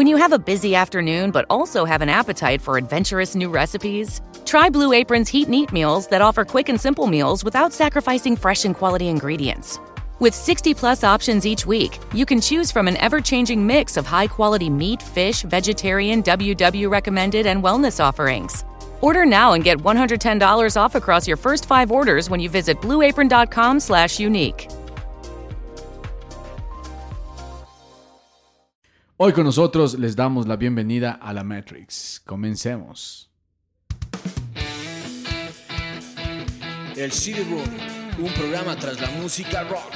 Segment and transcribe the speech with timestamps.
[0.00, 4.22] When you have a busy afternoon but also have an appetite for adventurous new recipes,
[4.46, 8.34] try Blue Apron's Heat and Eat meals that offer quick and simple meals without sacrificing
[8.34, 9.78] fresh and quality ingredients.
[10.18, 14.06] With 60 plus options each week, you can choose from an ever changing mix of
[14.06, 18.64] high quality meat, fish, vegetarian, WW recommended, and wellness offerings.
[19.02, 23.78] Order now and get $110 off across your first five orders when you visit blueapron.com
[23.78, 24.66] slash unique.
[29.22, 32.22] Hoy con nosotros les damos la bienvenida a la Matrix.
[32.24, 33.30] Comencemos.
[36.96, 37.68] El CD Room,
[38.18, 39.92] un programa tras la música rock.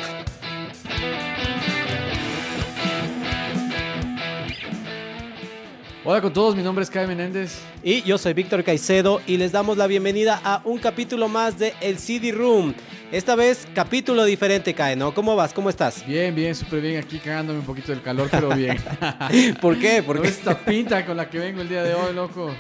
[6.05, 7.63] Hola con todos, mi nombre es Kai Menéndez.
[7.83, 11.73] Y yo soy Víctor Caicedo y les damos la bienvenida a un capítulo más de
[11.81, 12.75] El CD Room.
[13.13, 15.15] Esta vez capítulo diferente, Kai, ¿no?
[15.15, 15.53] ¿Cómo vas?
[15.53, 16.05] ¿Cómo estás?
[16.05, 16.97] Bien, bien, súper bien.
[17.01, 18.77] Aquí cagándome un poquito del calor, pero bien.
[19.61, 20.03] ¿Por qué?
[20.03, 20.29] ¿Por ¿No qué?
[20.29, 22.53] esta pinta con la que vengo el día de hoy, loco?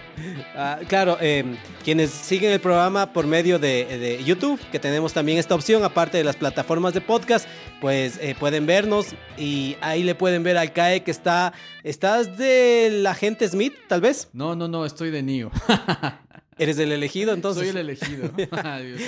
[0.55, 5.39] Ah, claro, eh, quienes siguen el programa por medio de, de YouTube, que tenemos también
[5.39, 7.48] esta opción, aparte de las plataformas de podcast,
[7.81, 11.53] pues eh, pueden vernos y ahí le pueden ver al CAE que está.
[11.83, 14.29] ¿Estás del agente Smith, tal vez?
[14.33, 15.51] No, no, no, estoy de Nio.
[16.59, 17.63] ¿Eres el elegido entonces?
[17.63, 18.31] Soy el elegido.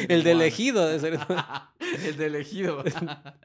[0.08, 0.86] El de elegido.
[0.88, 1.18] de ser-
[2.04, 2.82] el de elegido.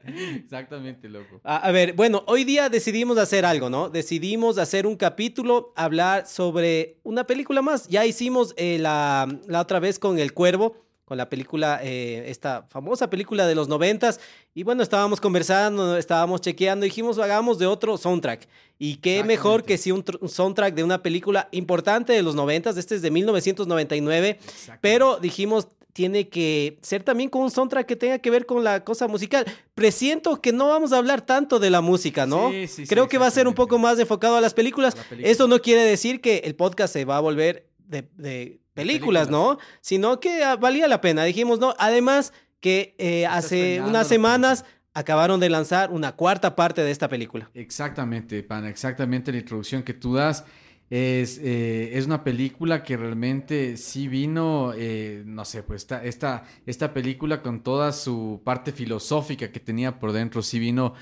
[0.04, 1.40] Exactamente, loco.
[1.44, 3.88] A, a ver, bueno, hoy día decidimos hacer algo, ¿no?
[3.88, 7.88] Decidimos hacer un capítulo, hablar sobre una película más.
[7.88, 12.62] Ya hicimos eh, la, la otra vez con El Cuervo, con la película, eh, esta
[12.68, 14.20] famosa película de los noventas.
[14.54, 18.46] Y bueno, estábamos conversando, estábamos chequeando, dijimos, hagamos de otro soundtrack.
[18.78, 22.34] Y qué mejor que si un, tr- un soundtrack de una película importante de los
[22.34, 24.38] noventas, este es de 1999,
[24.80, 28.82] pero dijimos, tiene que ser también con un soundtrack que tenga que ver con la
[28.82, 29.44] cosa musical.
[29.74, 32.50] Presiento que no vamos a hablar tanto de la música, ¿no?
[32.50, 34.94] Sí, sí, sí, Creo que va a ser un poco más enfocado a las películas.
[34.94, 35.30] A la película.
[35.30, 39.30] Eso no quiere decir que el podcast se va a volver de, de películas, películas.
[39.30, 39.58] ¿no?
[39.80, 41.24] Sino que ah, valía la pena.
[41.24, 46.90] Dijimos, no, además que eh, hace unas semanas acabaron de lanzar una cuarta parte de
[46.90, 47.50] esta película.
[47.54, 50.44] Exactamente, pana, exactamente la introducción que tú das.
[50.90, 56.44] Es, eh, es una película que realmente sí vino, eh, no sé, pues esta, esta,
[56.66, 60.92] esta película con toda su parte filosófica que tenía por dentro, sí vino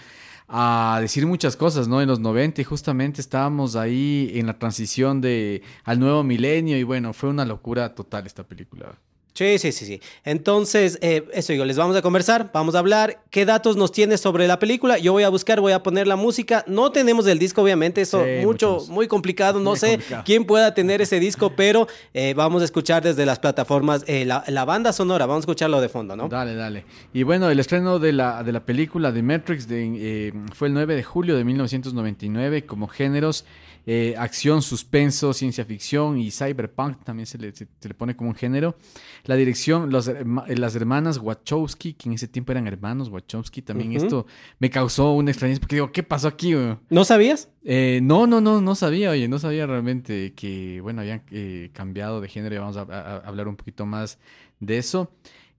[0.53, 2.03] a decir muchas cosas, ¿no?
[2.03, 6.83] En los 90 y justamente estábamos ahí en la transición de, al nuevo milenio y
[6.83, 8.99] bueno, fue una locura total esta película.
[9.32, 10.00] Sí, sí, sí, sí.
[10.24, 13.22] Entonces, eh, eso digo, les vamos a conversar, vamos a hablar.
[13.30, 14.98] ¿Qué datos nos tienes sobre la película?
[14.98, 16.64] Yo voy a buscar, voy a poner la música.
[16.66, 18.88] No tenemos el disco, obviamente, eso Sí, mucho, muchos.
[18.88, 19.58] muy complicado.
[19.60, 20.22] No Muy sé complicado.
[20.26, 24.44] quién pueda tener ese disco, pero eh, vamos a escuchar desde las plataformas eh, la,
[24.48, 25.26] la banda sonora.
[25.26, 26.28] Vamos a escucharlo de fondo, ¿no?
[26.28, 26.84] Dale, dale.
[27.14, 30.74] Y bueno, el estreno de la, de la película de Matrix de, eh, fue el
[30.74, 33.44] 9 de julio de 1999 como géneros.
[33.93, 38.31] Eh, acción, suspenso, ciencia ficción y cyberpunk también se le, se- se le pone como
[38.31, 38.77] un género.
[39.25, 40.25] La dirección, los eh,
[40.56, 44.27] las hermanas Wachowski, que en ese tiempo eran hermanos Wachowski, también esto
[44.61, 46.55] me causó una extrañeza porque digo, ¿qué pasó aquí?
[46.55, 46.77] güey?
[46.89, 47.49] ¿No sabías?
[47.65, 52.21] Eh, no, no, no, no sabía, oye, no sabía realmente que, bueno, habían eh, cambiado
[52.21, 54.19] de género y vamos a, a- a hablar un poquito más
[54.61, 55.11] de eso.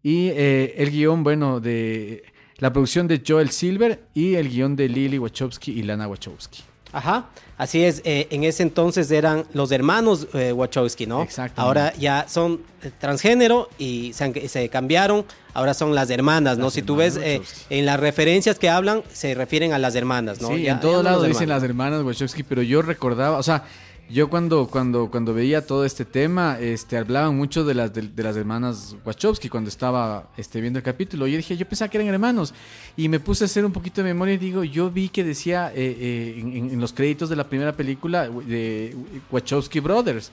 [0.03, 2.24] Y eh, el guion, bueno, de
[2.59, 6.63] la producción de Joel Silver y el guion de Lily Wachowski y Lana Wachowski.
[6.94, 7.25] Ajá,
[7.57, 8.02] así es.
[8.03, 11.22] eh, en ese entonces eran los hermanos eh, Wachowski, ¿no?
[11.24, 11.62] Exactamente.
[11.62, 15.25] Ahora ya son eh, transgénero y se, han- se cambiaron.
[15.53, 16.66] Ahora son las hermanas, ¿no?
[16.66, 20.41] Las si tú ves eh, en las referencias que hablan, se refieren a las hermanas,
[20.41, 20.50] ¿no?
[20.50, 23.63] Sí, Ya- en todos lados dicen las hermanas Wachowski, pero yo recordaba, o sea,
[24.12, 28.24] yo cuando, cuando, cuando veía todo este tema, este, hablaban mucho de las, de, de
[28.24, 31.28] las hermanas Wachowski cuando estaba este, viendo el capítulo.
[31.28, 32.54] Yo dije, yo pensaba que eran hermanos.
[32.98, 35.72] Y me puse a hacer un poquito de memoria y digo, yo vi que decía
[35.74, 38.96] eh, eh, en, los créditos de la primera película de
[39.31, 40.31] Wachowski Brothers.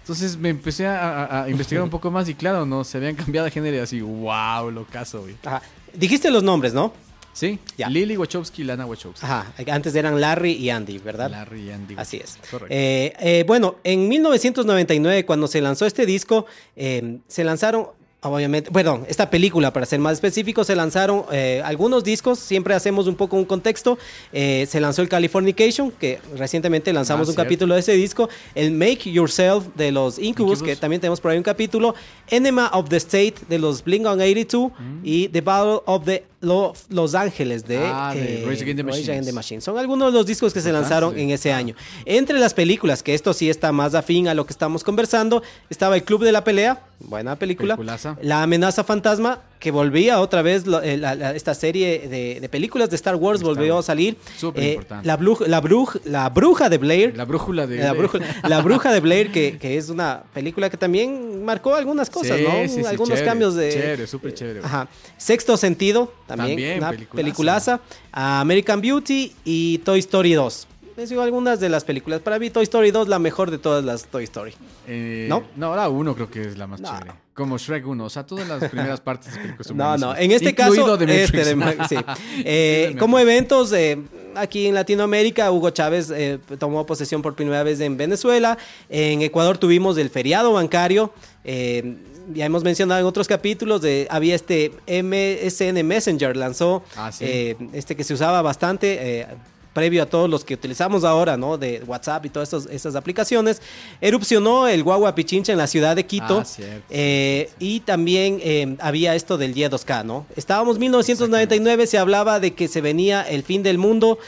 [0.00, 3.14] Entonces me empecé a, a- a investigar un poco más y claro, no, se habían
[3.14, 5.34] cambiado de género y así, wow, lo caso, güey.
[5.44, 5.62] Ajá.
[5.94, 6.92] Dijiste los nombres, ¿no?
[7.34, 7.90] Sí, Ya.
[7.90, 9.26] Lily Wachowski y Lana Wachowski.
[9.26, 11.30] Ajá, antes eran Larry y Andy, ¿verdad?
[11.30, 11.94] Larry y Andy.
[11.98, 12.38] Así es.
[12.50, 12.68] Correcto.
[12.74, 16.46] Eh, eh, bueno, en 1999, cuando se lanzó este disco,
[16.76, 17.88] eh, se lanzaron
[18.26, 23.06] obviamente, bueno, esta película, para ser más específico, se lanzaron eh, algunos discos, siempre hacemos
[23.06, 23.98] un poco un contexto.
[24.32, 27.42] Eh, se lanzó el Californication, que recientemente lanzamos Ah, un cierto.
[27.46, 28.30] capítulo de ese disco.
[28.54, 30.62] El Make Yourself de los Incubus, Incubus.
[30.62, 31.94] que también tenemos por ahí un capítulo.
[32.30, 34.72] Enema of the State de los Blink 182
[35.02, 37.78] y The Battle of the Lo- Los Ángeles de.
[37.78, 39.32] Ah, de eh, Rage Against the.
[39.32, 39.60] Machine.
[39.60, 41.20] Son algunos de los discos que se Importantes, lanzaron sí.
[41.22, 41.74] en ese año.
[42.04, 45.96] Entre las películas, que esto sí está más afín a lo que estamos conversando, estaba
[45.96, 47.74] El Club de la Pelea, buena película.
[47.76, 48.16] Peliculaza.
[48.22, 52.90] La amenaza fantasma, que volvía otra vez eh, la- la- esta serie de, de películas
[52.90, 54.16] de Star Wars, Star volvió a salir.
[54.36, 55.06] Súper Eh, importante.
[55.06, 57.16] la, bruja, la, bruj- la bruja de Blair.
[57.16, 57.78] La brújula de...
[57.78, 62.10] La bruja, la bruja de Blair, que, que es una película que también marcó algunas
[62.10, 62.50] cosas, Sí, ¿no?
[62.68, 63.70] sí, sí, Algunos chévere, cambios de.
[63.70, 64.60] chévere, súper chévere.
[64.62, 64.88] Ajá.
[65.16, 67.16] Sexto sentido, también, También, una peliculaza.
[67.22, 67.80] peliculaza.
[68.12, 70.68] American Beauty y Toy Story 2.
[70.96, 72.20] Les digo algunas de las películas.
[72.20, 74.52] Para mí, Toy Story 2 la mejor de todas las Toy Story.
[74.86, 75.42] Eh, ¿No?
[75.56, 76.88] No, la uno creo que es la más No.
[76.90, 77.23] chévere.
[77.34, 78.04] Como Shrek 1.
[78.04, 80.98] O sea, todas las primeras partes de películas son No, no, en este Incluido caso,
[80.98, 81.34] Matrix.
[81.34, 81.96] este de sí.
[82.44, 83.98] Eh, de como eventos, eh,
[84.36, 88.56] aquí en Latinoamérica, Hugo Chávez eh, tomó posesión por primera vez en Venezuela.
[88.88, 91.12] En Ecuador tuvimos el feriado bancario.
[91.44, 91.96] eh,
[92.32, 97.54] ya hemos mencionado en otros capítulos, de, había este MSN Messenger, lanzó Ah, sí.
[97.74, 99.26] este que se usaba bastante.
[99.74, 101.58] Previo a todos los que utilizamos ahora, ¿no?
[101.58, 103.60] De WhatsApp y todas estas aplicaciones,
[104.00, 106.38] erupcionó el Guagua Pichincha en la ciudad de Quito.
[106.38, 110.24] Ah, cierto, Eh, y también eh, había esto del Y2K, ¿no?
[110.36, 114.18] Estábamos 1999, se hablaba de que se venía el fin del mundo.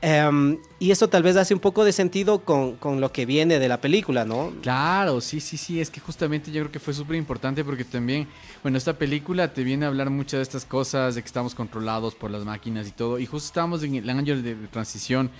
[0.00, 3.58] Em, y eso tal vez hace un poco de sentido con, con lo que viene
[3.58, 4.52] de la película, ¿no?
[4.62, 8.26] Claro, sí, sí, sí, es que justamente yo creo que fue súper importante porque también,
[8.62, 12.14] bueno, esta película te viene a hablar muchas de estas cosas, de que estamos controlados
[12.14, 15.30] por las máquinas y todo, y justo estábamos en el año de transición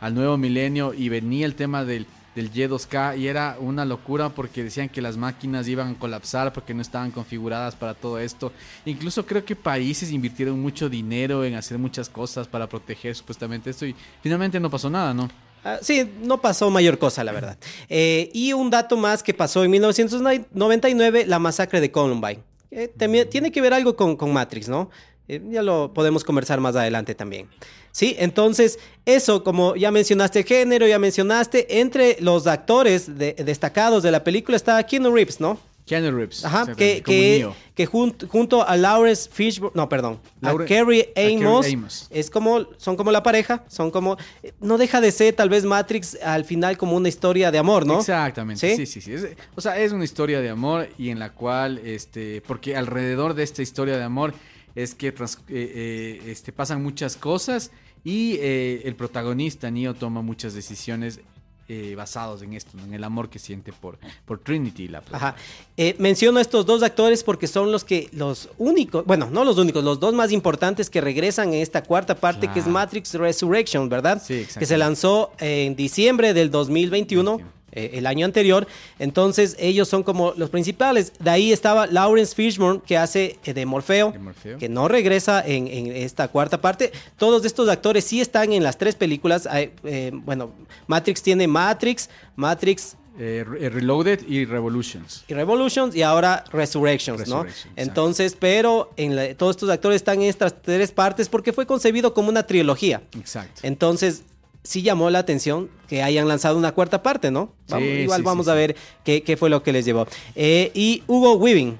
[0.00, 4.64] al nuevo milenio y venía el tema del, del Y2K y era una locura porque
[4.64, 8.52] decían que las máquinas iban a colapsar porque no estaban configuradas para todo esto.
[8.84, 13.86] Incluso creo que países invirtieron mucho dinero en hacer muchas cosas para proteger supuestamente esto
[13.86, 15.28] y finalmente no pasó nada, ¿no?
[15.64, 17.58] Ah, sí, no pasó mayor cosa, la verdad.
[17.88, 22.40] Eh, y un dato más que pasó en 1999, la masacre de Columbine.
[22.70, 24.90] Eh, también tiene que ver algo con, con Matrix, ¿no?
[25.28, 27.48] Eh, ya lo podemos conversar más adelante también.
[27.92, 34.10] Sí, entonces, eso, como ya mencionaste género, ya mencionaste, entre los actores de- destacados de
[34.10, 35.58] la película está Keanu Reeves, ¿no?
[35.86, 36.44] Keanu Reeves.
[36.44, 42.08] Ajá, que, que, que jun- junto a Lawrence Fishburne, no, perdón, a Carrie a Amos.
[42.10, 44.16] es como, son como la pareja, son como,
[44.60, 48.00] no deja de ser tal vez Matrix al final como una historia de amor, ¿no?
[48.00, 48.86] Exactamente, ¿Sí?
[48.86, 49.12] sí, sí, sí.
[49.12, 53.34] Es- o sea, es una historia de amor y en la cual, este, porque alrededor
[53.34, 54.32] de esta historia de amor
[54.74, 57.70] es que trans- eh, eh, este, pasan muchas cosas
[58.04, 61.20] y eh, el protagonista, Neo, toma muchas decisiones
[61.66, 62.84] eh, basados en esto, ¿no?
[62.84, 64.86] en el amor que siente por, por Trinity.
[64.88, 65.34] La Ajá.
[65.78, 69.56] Eh, menciono a estos dos actores porque son los que, los únicos, bueno, no los
[69.56, 72.66] únicos, los dos más importantes que regresan en esta cuarta parte que es.
[72.66, 74.22] Matrix Resurrection, ¿verdad?
[74.22, 74.46] Sí.
[74.58, 77.38] Que se lanzó en diciembre del 2021.
[77.38, 77.54] 21.
[77.74, 78.66] Eh, el año anterior,
[78.98, 81.12] entonces ellos son como los principales.
[81.18, 84.58] De ahí estaba Lawrence Fishburne que hace eh, de Morfeo, De Morfeo.
[84.58, 86.92] que no regresa en, en esta cuarta parte.
[87.18, 89.46] Todos estos actores sí están en las tres películas.
[89.46, 90.52] Hay, eh, bueno,
[90.86, 95.24] Matrix tiene Matrix, Matrix Eh, Re- Reloaded y Revolutions.
[95.28, 97.42] y Revolutions y ahora Resurrections, ¿no?
[97.44, 97.70] Exacto.
[97.76, 102.12] Entonces, pero en la- todos estos actores están en estas tres partes porque fue concebido
[102.12, 103.02] como una trilogía.
[103.16, 103.60] Exacto.
[103.62, 104.24] Entonces,
[104.64, 107.52] sí llamó la atención que hayan lanzado una cuarta parte, ¿no?
[107.68, 110.06] Vamos- Sí, igual sí, vamos sí, a ver qué, qué fue lo que les llevó.
[110.34, 111.78] Eh, y Hugo Weaving,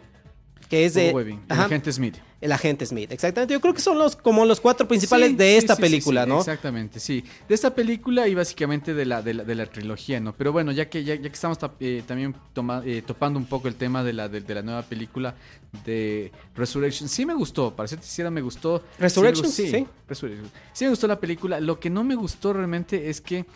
[0.69, 1.09] que es de...
[1.09, 2.17] Hugo Weaving, el Ajá, agente Smith.
[2.45, 3.55] El agente Smith, exactamente.
[3.55, 6.29] Yo creo que son los como los cuatro principales Sí, de esta sí, película, sí,
[6.29, 6.39] ¿no?
[6.41, 7.25] Exactamente, sí.
[7.49, 10.35] De esta película y básicamente de la, de la, de la trilogía, ¿no?
[10.35, 13.67] Pero bueno, ya que, ya, ya que estamos eh, también toma- eh, topando un poco
[13.69, 15.35] el tema de la, de, de la nueva película
[15.87, 18.85] de Resurrection, sí me gustó, para ser sincera me gustó.
[18.99, 19.63] Resurrection, sí.
[19.65, 19.87] me sí.
[20.09, 20.51] Resurrection.
[20.75, 21.61] Sí me gustó la película.
[21.61, 23.47] Lo que no me gustó realmente es que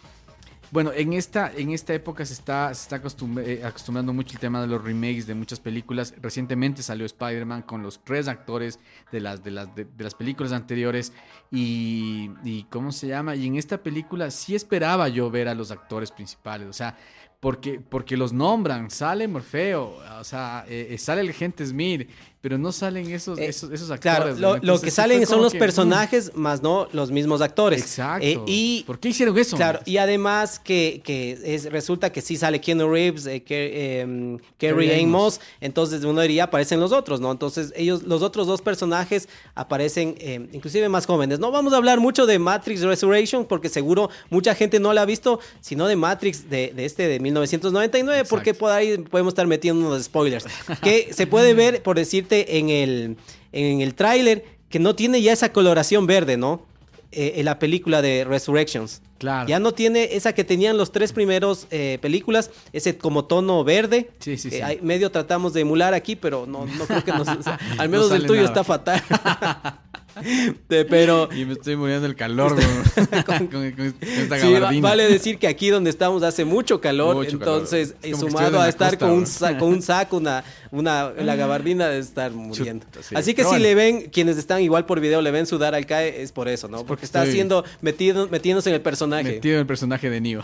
[0.70, 2.96] bueno, en esta, en esta época se está, se está
[3.40, 6.14] eh, acostumbrando mucho el tema de los remakes de muchas películas.
[6.20, 8.78] Recientemente salió Spider-Man con los tres actores
[9.10, 11.12] de las, de las, de, las películas anteriores.
[11.50, 13.34] Y, y ¿cómo se llama?
[13.34, 16.68] Y en esta película sí esperaba yo ver a los actores principales.
[16.68, 16.96] O sea,
[17.40, 18.90] porque, porque los nombran.
[18.90, 22.08] Sale Morfeo, o sea, eh, eh, sale el agente Smith,
[22.40, 24.37] pero no salen esos, Eh, esos, esos actores.
[24.37, 27.80] Claro, lo, que salen son los que, mm, personajes, más no los mismos actores.
[27.83, 28.25] Exacto.
[28.25, 29.57] Eh, y ¿Por qué hicieron eso?
[29.57, 34.38] Claro, y además que, que es, resulta que sí sale Keanu Reeves, eh, que, em,
[34.57, 37.33] Carrie Amos, entonces uno diría aparecen los otros, ¿no?
[37.33, 41.40] Entonces ellos, los otros dos personajes aparecen em, inclusive más jóvenes.
[41.40, 45.07] No vamos a hablar mucho de Matrix Resurrection porque seguro mucha gente no la ha
[45.07, 49.85] visto, sino de Matrix de, de este de 1999, porque por ahí podemos estar metiendo
[49.87, 50.47] unos spoilers.
[50.83, 51.99] que se puede ver, por
[52.30, 53.16] en el,
[53.52, 56.66] en el tráiler, que no tiene ya esa coloración verde, ¿no?
[57.11, 59.00] Eh, en la película de Resurrections.
[59.16, 59.49] Claro.
[59.49, 64.11] Ya no tiene esa que tenían los tres primeros eh, películas, ese como tono verde.
[64.18, 64.61] Sí, sí, sí.
[64.82, 67.26] medio tratamos de emular aquí, pero no, no creo que nos...
[67.26, 68.49] o sea, al No menos el tuyo nada.
[68.49, 69.02] está fatal.
[70.68, 71.28] Pero...
[71.34, 72.66] Y me estoy muriendo del calor, güey.
[73.25, 77.16] con, con- con esta Sí, va- vale decir que aquí donde estamos hace mucho calor,
[77.16, 78.04] Mucho entonces calor.
[78.04, 79.26] Es eh, sumado a estar costa, con, un ¿no?
[79.26, 82.84] sa- con un saco, una, una, la gabardina de estar muriendo.
[82.87, 83.14] Chuta, sí.
[83.16, 83.62] Así que Pero si bueno.
[83.64, 86.68] le ven, quienes están igual por video, le ven sudar al CAE, es por eso,
[86.68, 86.78] ¿no?
[86.78, 89.25] Porque, porque está estoy- haciendo, metido, metiéndose en el personaje.
[89.25, 90.42] Metido en el personaje de Neo.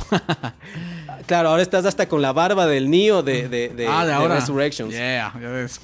[1.27, 4.13] Claro, ahora estás hasta con la barba del Neo de, de, de, ah, de de
[4.13, 4.35] ahora.
[4.37, 4.93] Resurrections.
[4.93, 5.81] Yeah, ya ves.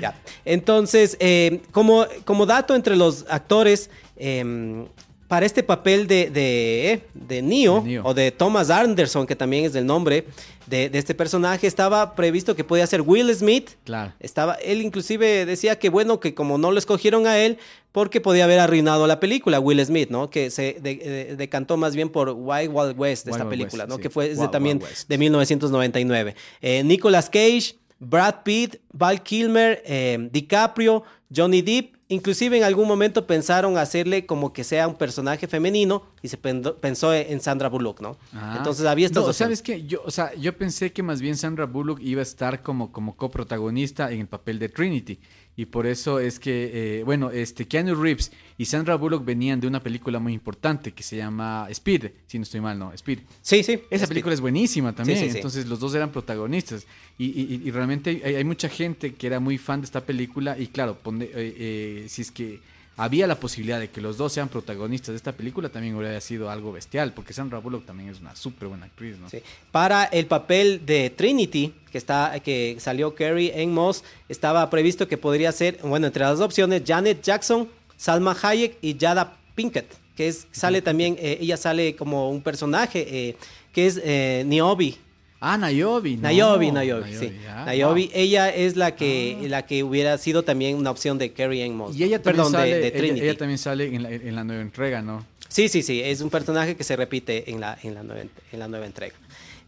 [0.00, 0.14] Ya.
[0.44, 4.84] Entonces, eh, como, como dato entre los actores, eh,
[5.28, 8.02] para este papel de, de, eh, de Neo, De Neo.
[8.04, 10.24] o de Thomas Anderson, que también es el nombre
[10.68, 13.70] de, de este personaje, estaba previsto que podía ser Will Smith.
[13.84, 14.12] claro.
[14.20, 17.58] Estaba, él inclusive decía que bueno, que como no lo escogieron a él,
[17.90, 20.30] porque podía haber arruinado la película, Will Smith, ¿no?
[20.30, 23.82] Que se de- de- decantó más bien por Wild Wild West, Wild esta Wild película,
[23.84, 23.96] West, ¿no?
[23.96, 24.02] sí.
[24.02, 26.36] Que fue de Wild también de 1999.
[26.62, 31.02] Eh, Nicolas Cage, Brad Pitt, Val Kilmer, eh, DiCaprio,
[31.34, 36.28] Johnny Depp, inclusive en algún momento pensaron hacerle como que sea un personaje femenino y
[36.28, 38.16] se pensó en Sandra Bullock, ¿no?
[38.32, 38.54] Ah.
[38.56, 39.32] Entonces había estas No.
[39.32, 39.84] ¿sabes qué?
[39.86, 43.16] Yo, o sea, yo pensé que más bien Sandra Bullock iba a estar como, como
[43.16, 45.18] coprotagonista en el papel de Trinity.
[45.58, 49.66] Y por eso es que, eh, bueno, este Keanu Reeves y Sandra Bullock venían de
[49.66, 52.92] una película muy importante que se llama Speed, si no estoy mal, ¿no?
[52.92, 53.20] Speed.
[53.40, 53.80] Sí, sí.
[53.88, 55.36] Esa es- película es buenísima también, sí, sí.
[55.36, 56.86] entonces los dos eran protagonistas
[57.18, 60.58] y, y- y realmente hay, hay mucha gente que era muy fan de esta película
[60.58, 62.60] y claro, pone- eh, eh, si es que
[62.96, 66.50] había la posibilidad de que los dos sean protagonistas de esta película también hubiera sido
[66.50, 69.28] algo bestial, porque Sandra Bullock también es una súper buena actriz, ¿no?
[69.28, 69.42] Sí.
[69.70, 75.18] Para el papel de Trinity, que está que salió Carrie en Moss, estaba previsto que
[75.18, 80.46] podría ser, bueno, entre las opciones, Janet Jackson, Salma Hayek y Jada Pinkett, que es,
[80.50, 83.36] sale también, eh, ella sale como un personaje, eh,
[83.72, 84.96] que es eh, Niobe.
[85.40, 86.16] Ah, Nayobi.
[86.16, 87.32] no, Nayobi, Nayobi, sí.
[87.44, 88.12] ya, Nayobi, wow.
[88.14, 91.94] ella es la que, la que hubiera sido también una opción de Carrie en Moss.
[91.96, 93.20] Y ella también, Perdón, sale, de, Trinity.
[93.26, 95.24] ella también sale en la, en la nueva entrega, ¿no?
[95.48, 98.58] Sí, sí, sí, es un personaje que se repite en la, en la, nueva, en
[98.58, 99.14] la nueva entrega.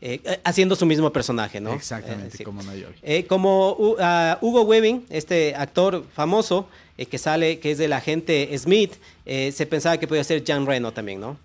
[0.01, 1.73] Eh, eh, haciendo su mismo personaje, ¿no?
[1.75, 2.45] Exactamente, Eh, sí.
[2.45, 2.95] como Nayobi.
[3.03, 6.69] Eh, como U- ah, Hugo Weaving, este actor famoso
[7.11, 8.93] que sale, que es del agente Smith,
[9.27, 11.37] eh, se pensaba que podía ser Jan Reno también, ¿no?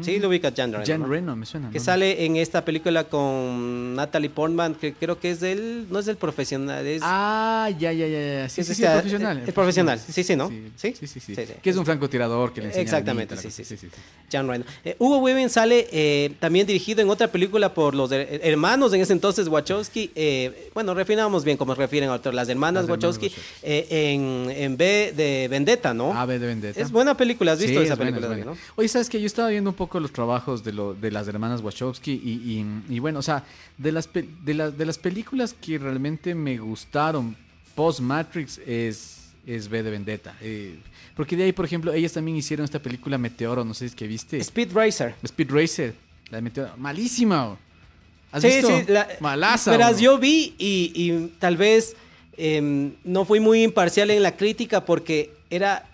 [0.00, 0.84] Sí, lo ubica Jan Reno.
[0.86, 1.06] Jan ¿no?
[1.08, 1.70] Reno, me suena.
[1.70, 1.84] Que ¿no?
[1.84, 6.16] sale en esta película con Natalie Portman, que creo que es del, no es del
[6.16, 7.02] profesional, es...
[7.04, 8.48] Ah, ya, ya, ya, ya.
[8.48, 9.42] Sí, Es sí, sí, este, el profesional.
[9.46, 9.98] el profesional.
[10.00, 10.48] Sí, sí, ¿no?
[10.48, 10.94] Sí, ¿Sí?
[10.98, 11.20] sí, sí.
[11.20, 11.34] sí.
[11.34, 11.52] Sí, sí.
[11.62, 13.88] Que es un francotirador que le enseña Exactamente, sí, sí, sí.
[14.32, 14.64] Jan Reno.
[14.82, 19.02] Eh, Hugo Weaving sale eh, también dirigido en otra película por los her- hermanos en
[19.02, 20.10] ese entonces Wachowski.
[20.14, 23.50] eh, bueno, refinamos bien cómo se refieren a otro, las hermanas Las hermanas Wachowski Wachowski.
[23.62, 26.14] eh, en, en B de Vendetta, ¿no?
[26.18, 26.80] Ave de Vendetta.
[26.80, 28.38] Es buena película, ¿has visto esa es buena, película?
[28.38, 28.60] es buena.
[28.76, 31.60] Oye, ¿sabes que Yo estaba viendo un poco los trabajos de, lo, de las hermanas
[31.60, 32.30] Wachowski y,
[32.88, 33.44] y- y bueno, o sea,
[33.78, 37.36] de las, de, las, de las películas que realmente me gustaron
[37.74, 40.36] post-Matrix es, es B de Vendetta.
[40.40, 40.78] eh,
[41.16, 43.94] porque de ahí, por ejemplo, ellas también hicieron esta película Meteoro, no sé si es
[43.94, 44.38] que viste.
[44.38, 45.14] Speed Racer.
[45.22, 45.94] Speed Racer,
[46.30, 46.70] la de Meteoro.
[46.78, 47.58] Malísima.
[48.32, 48.68] ¿Has sí, visto?
[48.68, 49.70] sí, la- Malaza.
[49.72, 51.94] Verás, yo vi y, y tal vez
[52.38, 55.89] em, no fui muy imparcial en la crítica porque era,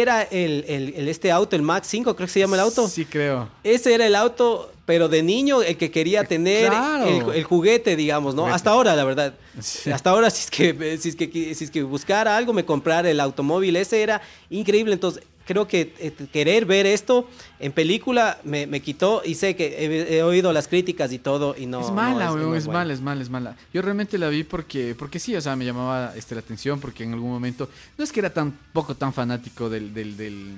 [0.00, 2.88] era el, el- el- este auto, el Max 5, creo que se llama el auto.
[2.88, 3.48] Sí, creo.
[3.62, 7.06] Ese era el auto, pero de niño, el que quería tener Claro.
[7.32, 8.46] el, el juguete, digamos, ¿no?
[8.46, 9.34] Hasta ahora, la verdad.
[9.60, 9.90] Sí.
[9.90, 13.08] Hasta ahora, si es, que, si, es que, si es que buscara algo, me comprara
[13.10, 13.76] el automóvil.
[13.76, 14.20] Ese era
[14.50, 14.92] increíble.
[14.94, 17.28] Entonces, creo que eh, querer ver esto
[17.60, 21.54] en película me, me quitó y sé que he, he oído las críticas y todo
[21.58, 21.80] y no.
[21.80, 22.78] es no mala, weón, no es, buena.
[22.80, 23.56] mala, es mala, es mala.
[23.72, 27.04] Yo realmente la vi porque, porque sí, o sea, me llamaba este, la atención porque
[27.04, 30.54] en algún momento, no es que era tan poco tan fanático del, del, del-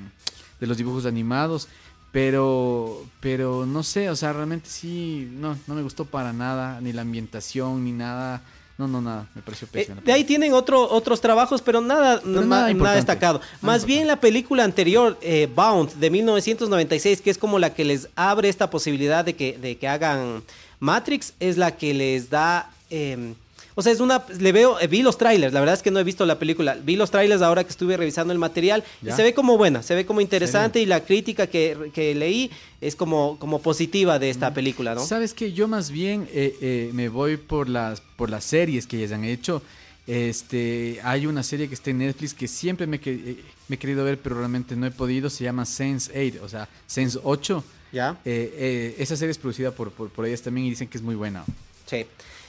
[0.60, 1.68] de los dibujos animados,
[2.12, 6.92] pero, pero no sé, o sea, realmente sí, no, no me gustó para nada, ni
[6.94, 8.42] la ambientación, ni nada,
[8.78, 10.00] no, no, nada, me pareció Eh, pésima.
[10.04, 13.38] de ahí tienen otro, otros trabajos, pero nada, Pero nada destacado.
[13.38, 13.86] nada Más importante.
[13.86, 18.48] bien la película anterior, eh, Bound, de 1996, que es como la que les abre
[18.48, 20.42] esta posibilidad de que, de que hagan
[20.80, 22.70] Matrix, es la que les da...
[22.90, 23.34] eh,
[23.76, 24.24] o sea, es una...
[24.40, 24.80] Le veo...
[24.80, 26.76] eh, vi los trailers, la verdad es que no he visto la película.
[26.82, 29.94] Vi los trailers ahora que estuve revisando el material y se ve como buena, se
[29.94, 34.52] ve como interesante y la crítica que, que leí es como, como positiva de esta
[34.52, 35.06] película, ¿no?
[35.06, 38.96] Sabes que yo más bien eh, eh, me voy por las por las series que
[38.96, 39.62] ellas han hecho.
[40.06, 44.04] Este, hay una serie que está en Netflix que siempre me, eh, me he querido
[44.04, 45.28] ver, pero realmente no he podido.
[45.28, 47.64] Se llama Sense 8, o sea, Sense 8.
[47.92, 48.16] Ya.
[48.24, 51.02] Eh, eh, esa serie es producida por, por, por ellas también y dicen que es
[51.02, 51.44] muy buena.
[51.86, 52.06] Sí.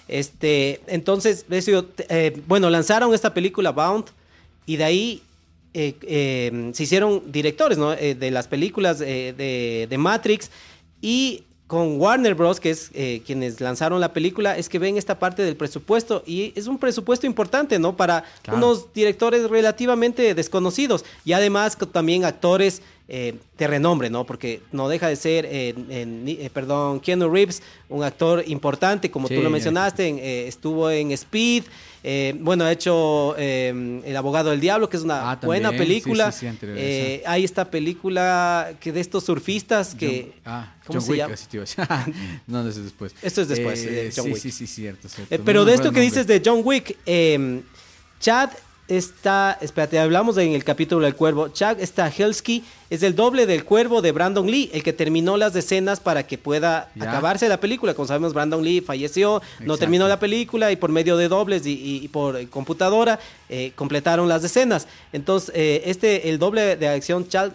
[0.07, 4.05] Este, entonces, eh, bueno, lanzaron esta película Bound
[4.65, 5.21] y de ahí
[5.73, 7.93] eh, eh, se hicieron directores ¿no?
[7.93, 10.49] Eh, de las películas de, de Matrix
[11.01, 12.91] y con Warner Bros., que es
[13.25, 17.27] quienes lanzaron la película, es que ven esta parte del presupuesto y es un presupuesto
[17.27, 17.97] importante, ¿no?
[17.97, 18.57] Para Claro.
[18.57, 24.25] unos directores relativamente desconocidos y además también actores eh, de renombre, ¿no?
[24.25, 29.27] Porque no deja de ser, eh, en- eh, perdón, Keanu Reeves, un actor importante, como
[29.29, 31.63] Sí, tú lo mencionaste, en, eh, estuvo en Speed,
[32.03, 36.31] eh, bueno, ha hecho El abogado del diablo, que es una Ah, buena también, película.
[36.33, 40.31] sí, sí, sí, hay esta película que de estos surfistas que...
[40.33, 41.33] John- ah, ¿cómo John se Wick, llama?
[41.33, 41.65] así te iba a
[42.05, 42.13] decir.
[42.47, 43.15] no, no, eso es después.
[43.21, 44.41] Esto es después, de John sí, Wick.
[44.41, 45.07] sí, sí, cierto.
[45.09, 45.37] cierto.
[45.37, 46.97] No pero de esto que dices de John Wick,
[48.19, 48.49] Chad
[48.87, 54.01] está, espérate, hablamos en el capítulo del cuervo, Chad Stahelski es el doble del cuervo
[54.01, 57.09] de Brandon Lee, el que terminó las escenas para que pueda Ya.
[57.09, 57.93] acabarse la película.
[57.93, 61.71] Como sabemos, Brandon Lee falleció, no terminó la película y por medio de dobles y,
[61.73, 64.87] y- y por eh, computadora eh, completaron las escenas.
[65.11, 67.51] Entonces, eh, este, el doble de acción, Chad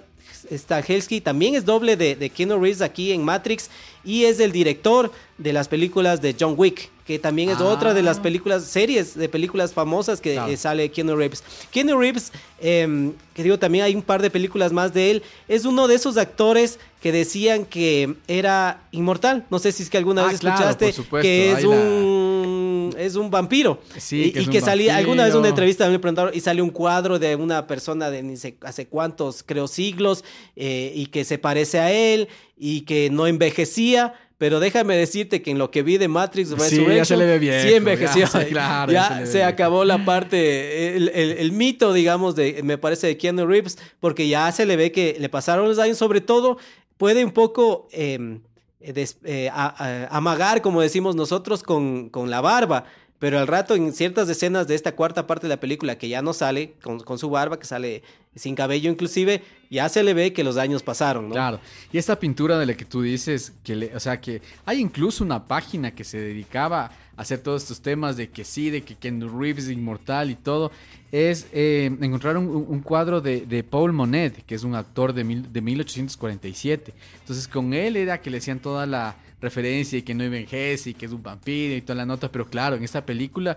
[0.51, 3.71] Stahelski también es doble de, de Keanu Reeves aquí en Matrix
[4.05, 7.65] y es el director de las películas de John Wick, que también es Ah.
[7.65, 10.53] otra de las películas, series de películas famosas que Claro.
[10.53, 11.43] eh, sale Keanu Reeves.
[11.73, 15.65] Keanu Reeves, eh, que digo, también hay un par de películas más de él, es
[15.65, 19.45] uno de esos actores que decían que era inmortal.
[19.51, 22.95] No sé si es que alguna Ah, vez claro, escuchaste supuesto, que es la- un,
[22.97, 23.81] es un vampiro.
[23.99, 26.63] Sí, y que y que salía, alguna vez en una entrevista me preguntaron y sale
[26.63, 30.23] un cuadro de una persona de ni sé hace cuántos, creo, siglos,
[30.55, 34.15] eh, y que se parece a él y que no envejecía.
[34.39, 37.39] Pero déjame decirte que en lo que vi de Matrix Sí, ya se le ve
[37.39, 38.23] viejo, sí envejeció.
[38.23, 42.61] ya, sí, claro, Ya ya se acabó la parte, el, el- el mito, digamos, de,
[42.65, 45.97] me parece, de Keanu Reeves, porque ya se le ve que le pasaron los años,
[45.97, 46.59] sobre todo,
[46.97, 48.41] puede un poco eh,
[48.81, 49.75] des- eh, a-
[50.09, 52.85] a- amagar, como decimos nosotros, con, con la barba.
[53.21, 56.21] Pero al rato, en ciertas escenas de esta cuarta parte de la película, que ya
[56.23, 58.03] no sale con, con su barba, que sale
[58.35, 59.43] sin cabello inclusive,
[59.77, 61.35] ya se le ve que los años pasaron, ¿no?
[61.35, 61.61] Claro.
[61.93, 65.25] Y esta pintura de la que tú dices, que le- o sea, que hay incluso
[65.25, 68.95] una página que se dedicaba a hacer todos estos temas de que sí, de que
[68.97, 70.71] Ken Reeves es inmortal y todo,
[71.11, 75.53] es eh, encontrar un, cuadro de, de Paul Monet, que es un actor de, mil-
[75.53, 76.93] de 1847.
[77.21, 80.95] Entonces con él era que le hacían toda la referencia y que no envejece y
[80.95, 83.57] que es un vampiro y toda la nota, pero claro, en esta película,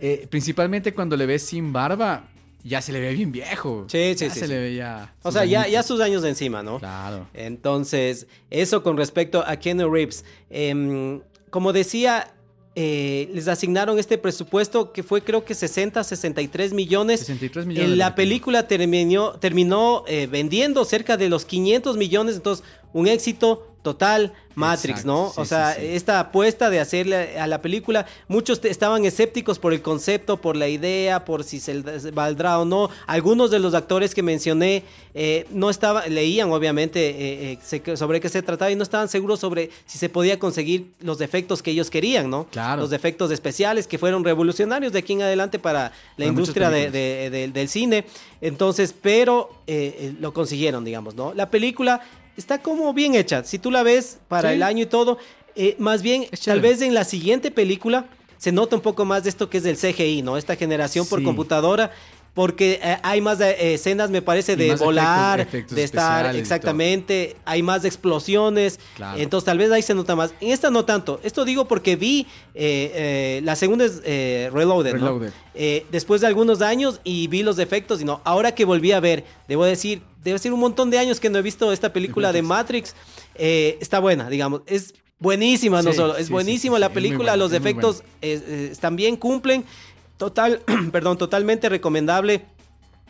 [0.00, 2.24] eh, principalmente cuando le ves sin barba,
[2.64, 3.86] ya se le ve bien viejo.
[3.88, 4.52] Sí, sí, Ya sí, Se sí.
[4.52, 5.14] le ve ya...
[5.22, 6.78] O sea, ya, ya sus años de encima, ¿no?
[6.78, 7.28] Claro.
[7.34, 10.24] Entonces, eso con respecto a Keanu Reeves.
[10.50, 11.20] Em,
[11.50, 12.34] como decía,
[12.74, 17.20] eh, les asignaron este presupuesto que fue creo que 60, 63 millones.
[17.20, 17.90] 63 millones.
[17.90, 23.71] Le la película terminó, terminó eh, vendiendo cerca de los 500 millones, entonces un éxito
[23.82, 25.32] total Matrix, Exacto, ¿no?
[25.34, 25.86] sí, o sea, sí, sí.
[25.94, 30.68] esta apuesta de hacerle a la película, muchos estaban escépticos por el concepto, por la
[30.68, 31.80] idea, por si se
[32.12, 32.90] valdrá o no.
[33.06, 37.00] Algunos de los actores que mencioné eh, no estaban, leían obviamente
[37.52, 40.92] eh, eh, sobre qué se trataba y no estaban seguros sobre si se podía conseguir
[41.00, 42.44] los efectos que ellos querían, ¿no?
[42.50, 42.82] Claro.
[42.82, 46.90] Los efectos especiales que fueron revolucionarios de aquí en adelante para la Para industria de,
[46.90, 46.92] películas.
[46.92, 48.04] de- de- del cine.
[48.42, 49.50] Entonces, pero
[50.20, 51.32] lo consiguieron, digamos, ¿no?
[51.32, 52.02] La película
[52.36, 53.44] está como bien hecha.
[53.44, 54.54] Si tú la ves para Sí.
[54.56, 55.18] el año y todo,
[55.54, 58.06] eh, más bien, tal vez en la siguiente película
[58.38, 60.36] se nota un poco más de esto que es del CGI, ¿no?
[60.36, 61.24] Esta generación por Sí.
[61.24, 61.92] computadora.
[62.34, 67.36] Porque eh, hay más eh, escenas, me parece, de volar, efectos- efectos de estar exactamente,
[67.44, 68.80] hay más explosiones.
[68.96, 69.20] Claro.
[69.20, 70.32] Entonces, tal vez ahí se nota más.
[70.40, 71.20] En esta no tanto.
[71.24, 75.18] Esto digo porque vi, eh, eh, la segunda es eh, Reloaded, ¿no?
[75.18, 75.82] Reloaded.
[75.90, 79.24] Después de algunos años y vi los efectos y no, ahora que volví a ver,
[79.46, 82.40] debo decir, debe ser un montón de años que no he visto esta película de
[82.40, 82.94] Matrix,
[83.34, 88.02] está buena, digamos, es buenísima, no solo, es sí, buenísima sí, la película, los efectos
[88.22, 89.64] eh, están bien, cumplen,
[90.22, 90.60] total,
[90.92, 92.44] perdón, totalmente recomendable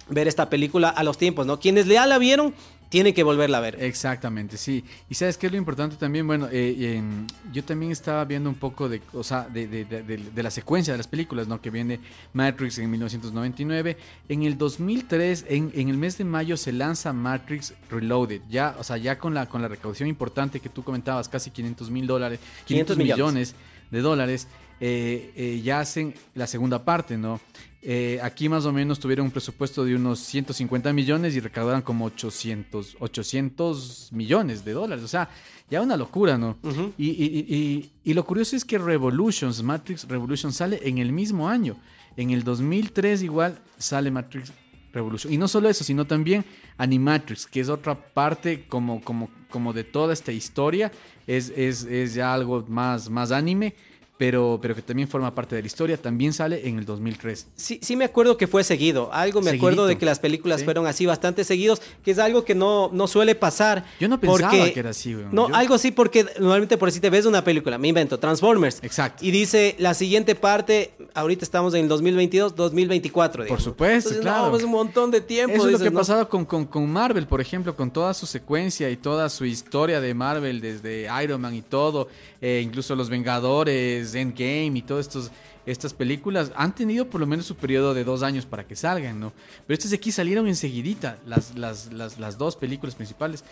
[0.09, 1.61] ver esta película a los tiempos, ¿no?
[1.61, 2.55] Quienes ya la vieron,
[2.89, 3.83] tienen que volverla a ver.
[3.83, 4.83] Exactamente, sí.
[5.11, 8.55] Y sabes qué es lo importante también, bueno, eh, em, yo también estaba viendo un
[8.57, 11.61] poco de, o sea, de, de- de- de- de la secuencia de las películas, ¿no?
[11.61, 12.01] Que viene
[12.33, 13.97] Matrix en 1999.
[14.31, 18.41] En el 2003, en, en el mes de mayo, se lanza Matrix Reloaded.
[18.51, 21.91] Ya, o sea, ya con la, con la recaudación importante que tú comentabas, casi 500
[21.91, 23.55] mil dólares, 500 500 millones.
[23.55, 23.55] millones
[23.91, 24.49] de dólares,
[24.85, 27.41] eh, eh, ya hacen la segunda parte, ¿no?
[27.85, 32.05] Eh, aquí más o menos tuvieron un presupuesto de unos 150 millones y recaudaron como
[32.07, 35.05] 800, 800 millones de dólares.
[35.05, 35.29] O sea,
[35.71, 36.59] ya una locura, ¿no?
[36.63, 36.93] Ujú.
[36.99, 41.13] y, y- y- y- y lo curioso es que Revolutions, Matrix Revolution sale en el
[41.13, 41.77] mismo año.
[42.17, 44.53] En el 2003 igual sale Matrix
[44.93, 45.33] Revolution.
[45.33, 46.45] Y no solo eso, sino también
[46.77, 50.93] Animatrix, que es otra parte como, como, como de toda esta historia.
[51.27, 53.75] Es, es, es ya algo más, más anime
[54.23, 57.49] pero, pero que también forma parte de la historia, también sale en el 2003.
[57.57, 59.13] Sí, sí me acuerdo que fue seguido.
[59.13, 62.55] Algo me acuerdo de que las películas fueron así bastante seguidos, que es algo que
[62.55, 63.85] no, no suele pasar.
[63.99, 65.27] Yo no pensaba que era así, güey.
[65.33, 68.79] No, algo así porque normalmente por si te ves una película, me invento, Transformers.
[68.85, 69.27] Exacto.
[69.27, 73.47] Y dice la siguiente parte, ahorita estamos en el 2022, 2024.
[73.49, 74.51] Por supuesto, claro.
[74.51, 75.57] No, es un montón de tiempo.
[75.57, 78.27] Eso es lo que ha pasado con, con, con Marvel, por ejemplo, con toda su
[78.27, 82.07] secuencia y toda su historia de Marvel, desde Iron Man y todo,
[82.41, 85.31] eh, incluso Los Vengadores, Endgame y todas estos,
[85.67, 89.21] estas películas han tenido por lo menos su periodo de dos años para que salgan,
[89.21, 89.33] ¿no?
[89.67, 93.45] Pero estas de aquí salieron enseguidita, las, las, las, las dos películas principales,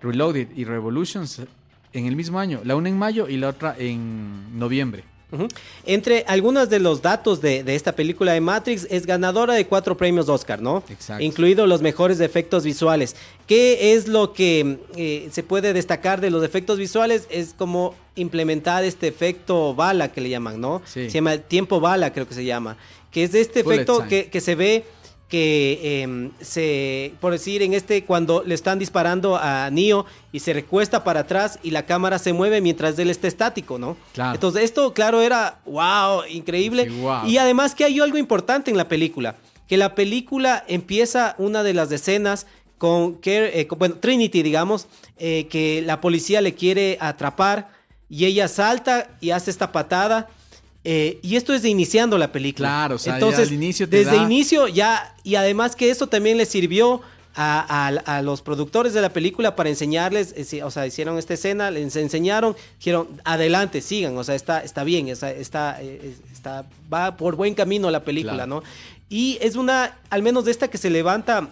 [0.00, 1.42] Reloaded y Revolutions,
[1.92, 5.04] en el mismo año, la una en mayo y la otra en noviembre.
[5.84, 10.28] Entre algunos de los datos de, esta película de Matrix, es ganadora de cuatro premios
[10.28, 10.84] Oscar, ¿no?
[10.88, 11.22] Exacto.
[11.22, 13.16] Incluido los mejores efectos visuales.
[13.46, 17.26] ¿Qué es lo que eh, se puede destacar de los efectos visuales?
[17.28, 20.80] Es como implementar este efecto bala que le llaman, ¿no?
[20.86, 22.76] Se llama tiempo bala, creo que se llama.
[23.10, 24.84] Que es de este efecto que, que se ve
[25.28, 30.52] que em, se, por decir, en este, cuando le están disparando a Neo y se
[30.52, 33.96] recuesta para atrás y la cámara se mueve mientras él está estático, ¿no?
[34.14, 34.34] Claro.
[34.34, 36.90] Entonces, esto, claro, era wow, increíble.
[37.26, 39.36] Y además que hay algo importante en la película,
[39.66, 42.46] que la película empieza una de las escenas
[42.78, 44.86] con, eh, bueno, Trinity, digamos,
[45.18, 47.70] eh, que la policía le quiere atrapar
[48.08, 50.28] y ella salta y hace esta patada
[50.88, 52.68] eh, y esto es de iniciando la película.
[52.68, 57.00] Claro, o sea, Entonces, inicio desde inicio ya, y además que eso también le sirvió
[57.34, 61.96] a, los productores de la película para enseñarles, eh, o sea, hicieron esta escena, les
[61.96, 67.34] enseñaron, dijeron, adelante, sigan, o sea, está, está bien, está, está, eh, está, va por
[67.34, 68.62] buen camino la película, ¿no?
[69.08, 71.48] Y es una, al menos de esta que se levanta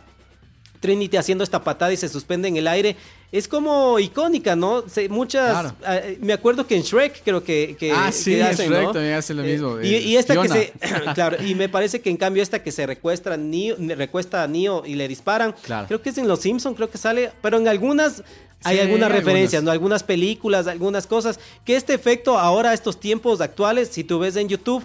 [0.85, 2.94] Trinity haciendo esta patada y se suspende en el aire,
[3.33, 4.85] es como icónica, ¿no?
[5.09, 5.73] muchas.
[5.83, 7.75] Ah, me acuerdo que en Shrek creo que.
[7.81, 9.81] que ah, sí, hacen, Shrek también hace lo eh, mismo.
[9.81, 10.73] y, esta que se.
[11.14, 14.83] claro, y me parece que en cambio esta que se recuesta, Neo, recuesta a Neo
[14.85, 15.55] y le disparan.
[15.88, 17.33] Creo que es en Los Simpsons, creo que sale.
[17.40, 18.23] Pero en algunas.
[18.66, 19.70] Hay algunas referencias, ¿no?
[19.70, 21.40] Algunas películas, algunas cosas.
[21.64, 24.85] Que este efecto ahora, estos tiempos actuales, si tú ves en YouTube,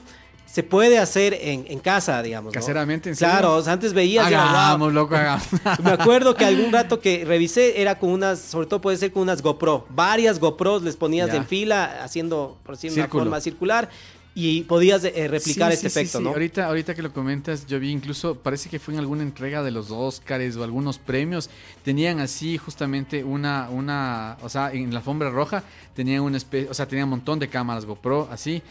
[0.52, 2.52] se puede hacer en, casa, digamos.
[2.52, 4.26] Caseramente, ¿en Claro, antes veías.
[4.26, 5.48] Hagamos, loco, hagamos.
[5.84, 9.24] Me acuerdo que algún rato que revisé era con unas, sobre todo puede ser con
[9.24, 9.86] unas GoPro.
[9.90, 13.90] Varias GoPros les ponías en fila, haciendo, por decir, una forma circular.
[14.36, 16.30] Y podías eh, replicar este efecto, ¿no?
[16.30, 19.72] Ahorita, ahorita que lo comentas, yo vi incluso, parece que fue en alguna entrega de
[19.72, 21.50] los Oscars o algunos premios,
[21.84, 26.74] tenían así justamente una, una, o sea, en la alfombra roja tenían una especie, o
[26.74, 28.62] sea, tenían un montón de cámaras GoPro, así,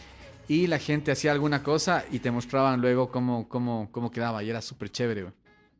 [0.49, 4.49] y la gente hacía alguna cosa y te mostraban luego cómo, cómo, cómo quedaba y
[4.49, 5.27] era súper chévere.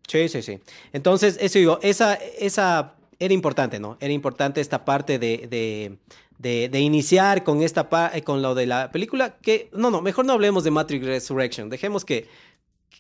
[0.08, 0.60] Sí, sí, sí.
[0.94, 3.98] Entonces, eso digo, esa, esa era importante, ¿no?
[4.00, 5.98] Era importante esta parte de,
[6.38, 7.90] de, iniciar con esta
[8.24, 12.06] con lo de la película, que, no, no, mejor no hablemos de Matrix Resurrection, dejemos
[12.06, 12.28] que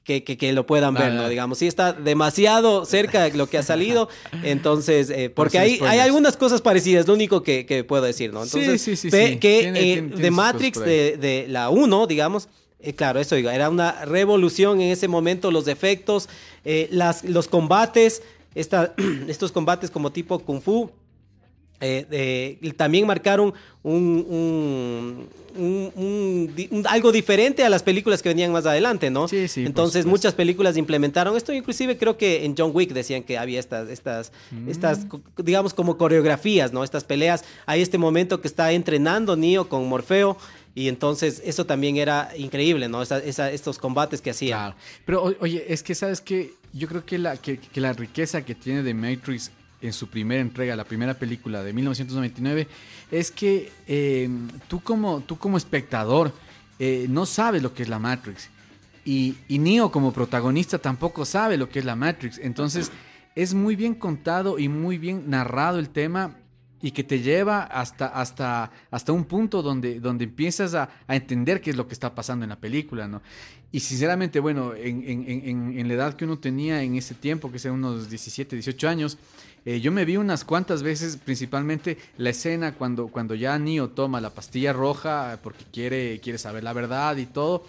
[0.04, 1.30] que, lo puedan ver, ¿no?
[1.30, 4.10] Digamos, sí está demasiado cerca de lo que ha salido,
[4.44, 8.44] entonces, eh, porque hay, hay algunas cosas parecidas, lo único que, puedo decir, ¿no?
[8.44, 12.50] Entonces, sí, sí, sí, que eh, de Matrix, de, la 1, digamos,
[12.80, 16.30] eh, claro, eso digo, era una revolución en ese momento, los efectos,
[16.90, 18.24] las, los combates,
[18.56, 18.96] esta,
[19.28, 20.90] estos combates como tipo Kung Fu,
[22.76, 25.28] también marcaron un,
[26.88, 29.28] algo diferente a las películas que venían más adelante, ¿no?
[29.28, 29.66] Sí, sí.
[29.66, 33.90] Entonces muchas películas implementaron esto, inclusive creo que en John Wick decían que había estas,
[33.90, 34.70] estas, mm.
[34.70, 35.06] estas,
[35.38, 36.84] digamos como coreografías, ¿no?
[36.84, 37.44] Estas peleas.
[37.66, 40.38] Hay este momento que está entrenando Neo con Morfeo.
[40.76, 43.02] Y entonces eso también era increíble, ¿no?
[43.02, 44.56] estos combates que hacía.
[44.56, 44.76] Claro.
[45.04, 48.56] Pero oye, es que sabes que yo creo que la, que, que la riqueza que
[48.56, 52.68] tiene de Matrix en su primera entrega, la primera película de 1999,
[53.12, 56.34] es que em, tú, como, tú como espectador
[56.80, 58.50] eh, no sabes lo que es la Matrix.
[59.06, 62.38] Y, y Neo como protagonista tampoco sabe lo que es la Matrix.
[62.38, 62.92] Entonces
[63.36, 66.36] es muy bien contado y muy bien narrado el tema
[66.82, 71.72] y que te lleva hasta, hasta, hasta un punto donde, donde empiezas a, entender qué
[71.72, 73.22] es lo que está pasando en la película, ¿no?
[73.72, 77.60] Y sinceramente, bueno, en, en, en, la edad que uno tenía en ese tiempo, que
[77.60, 79.18] sea unos 17, 18 años,
[79.66, 84.22] eh, yo me vi unas cuantas veces, principalmente la escena cuando, cuando ya Neo toma
[84.22, 87.66] la pastilla roja porque quiere, quiere saber la verdad y todo,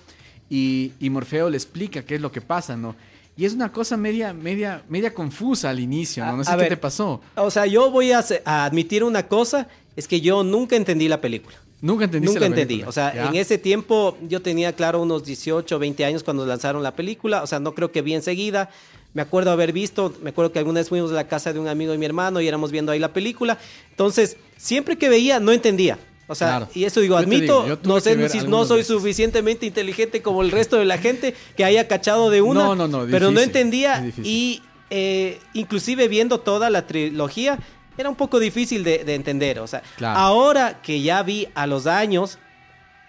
[0.48, 2.96] y, y Morfeo le explica qué es lo que pasa, ¿no?
[3.40, 6.36] Y es una cosa media, media, media confusa al inicio, ¿no?
[6.36, 7.22] No sé qué te pasó.
[7.36, 11.56] O sea, yo voy a, admitir una cosa, es que yo nunca entendí la película.
[11.80, 12.82] Nunca entendí Nunca entendí.
[12.82, 16.94] O sea, en ese tiempo yo tenía, claro, unos 18, 20 años cuando lanzaron la
[16.94, 17.42] película.
[17.42, 18.68] O sea, no creo que vi enseguida.
[19.14, 21.68] Me acuerdo haber visto, me acuerdo que alguna vez fuimos a la casa de un
[21.68, 23.58] amigo de mi hermano y éramos viendo ahí la película.
[23.90, 25.98] Entonces, siempre que veía, no entendía.
[26.28, 26.68] O sea, Claro.
[26.74, 28.94] y eso digo, admito, digo, no sé si no soy veces.
[28.94, 32.86] suficientemente inteligente como el resto de la gente que haya cachado de una, No, no,
[32.86, 37.58] no, pero no entendía y eh, inclusive viendo toda la trilogía
[37.98, 39.58] era un poco difícil de, de entender.
[39.58, 40.18] O sea, Claro.
[40.20, 42.38] ahora que ya vi a los años,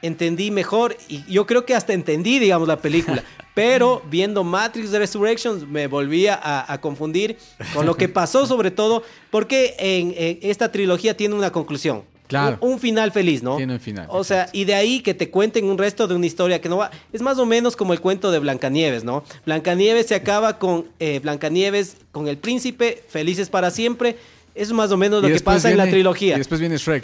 [0.01, 3.23] entendí mejor y yo creo que hasta entendí, digamos, la película.
[3.53, 7.37] Pero viendo Matrix Resurrections me volvía a, a confundir
[7.73, 12.03] con lo que pasó sobre todo porque en, en esta trilogía tiene una conclusión.
[12.27, 12.57] Claro.
[12.61, 13.57] Un, un final feliz, ¿no?
[13.57, 16.25] Tiene un final, O sea, y de ahí que te cuenten un resto de una
[16.25, 16.89] historia que no va...
[17.11, 19.25] Es más o menos como el cuento de Blancanieves, ¿no?
[19.45, 24.15] Blancanieves se acaba con eh, Blancanieves, con el príncipe, felices para siempre.
[24.55, 26.35] Eso es más o menos lo que pasa en la trilogía.
[26.35, 27.03] Y después viene Shrek.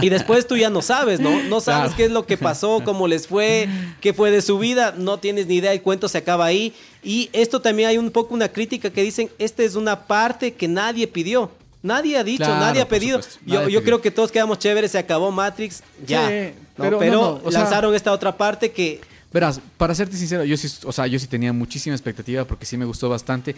[0.00, 1.42] Y después tú ya no sabes, ¿no?
[1.44, 1.96] No sabes Claro.
[1.96, 3.68] qué es lo que pasó, cómo les fue,
[4.00, 6.72] qué fue de su vida, no tienes ni idea, el cuento se acaba ahí.
[7.02, 10.68] Y esto también hay un poco una crítica que dicen, esta es una parte que
[10.68, 11.50] nadie pidió.
[11.82, 13.20] Nadie ha dicho, Claro, nadie ha pedido.
[13.44, 13.82] yo yo pidió.
[13.82, 16.28] creo que todos quedamos chéveres, se acabó Matrix, ya.
[16.28, 16.34] Sí,
[16.78, 16.84] ¿no?
[16.84, 19.00] pero Pero, no, no, o sea- lanzaron esta otra parte que...
[19.32, 22.76] Verás, para serte sincero, yo sí, o sea, yo sí tenía muchísima expectativa porque sí
[22.76, 23.56] me gustó bastante.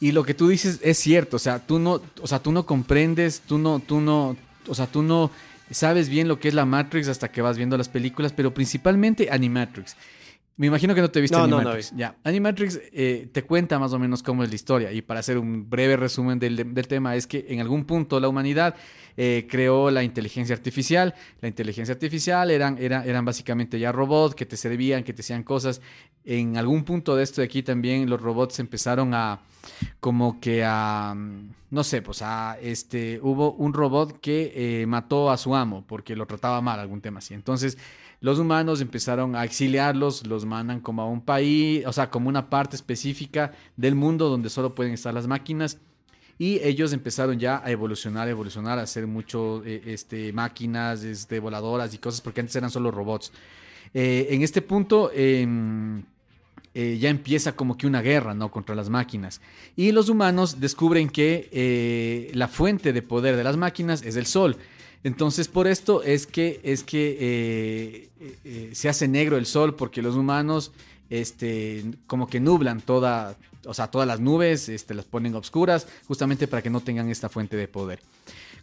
[0.00, 2.66] Y lo que tú dices es cierto, o sea, tú no, o sea, tú no
[2.66, 4.36] comprendes, tú no, tú no,
[4.68, 5.30] o sea, tú no
[5.70, 9.30] sabes bien lo que es la Matrix hasta que vas viendo las películas, pero principalmente
[9.30, 9.96] Animatrix.
[10.56, 11.92] Me imagino que no te viste No, no, no Animatrix.
[11.96, 14.92] ya, Animatrix eh, te cuenta más o menos cómo es la historia.
[14.92, 18.28] Y para hacer un breve resumen del, del tema, es que en algún punto la
[18.28, 18.74] humanidad
[19.16, 21.14] eh, creó la inteligencia artificial.
[21.40, 25.42] La inteligencia artificial eran, eran, eran básicamente ya robots que te servían, que te hacían
[25.42, 25.80] cosas.
[26.24, 29.40] En algún punto de esto de aquí también los robots empezaron a
[30.00, 31.14] como que a
[31.70, 36.14] no sé, pues a este hubo un robot que eh, mató a su amo porque
[36.14, 37.32] lo trataba mal, algún tema así.
[37.32, 37.78] Entonces,
[38.22, 42.48] los humanos empezaron a exiliarlos, los mandan como a un país, o sea, como una
[42.48, 45.78] parte específica del mundo donde solo pueden estar las máquinas.
[46.38, 51.92] Y ellos empezaron ya a evolucionar, evolucionar, a hacer mucho eh, este, máquinas, este, voladoras
[51.94, 53.32] y cosas, porque antes eran solo robots.
[53.92, 56.04] Eh, en este punto em,
[56.74, 58.52] eh, ya empieza como que una guerra, ¿no?
[58.52, 59.40] Contra las máquinas.
[59.74, 64.56] Y los humanos descubren que la fuente de poder de las máquinas es el sol.
[65.04, 69.74] Entonces, por esto es que, es que eh, eh, eh, se hace negro el sol,
[69.74, 70.72] porque los humanos
[71.10, 73.36] este, como que nublan toda,
[73.66, 77.28] o sea, todas las nubes, este, las ponen obscuras, justamente para que no tengan esta
[77.28, 78.00] fuente de poder.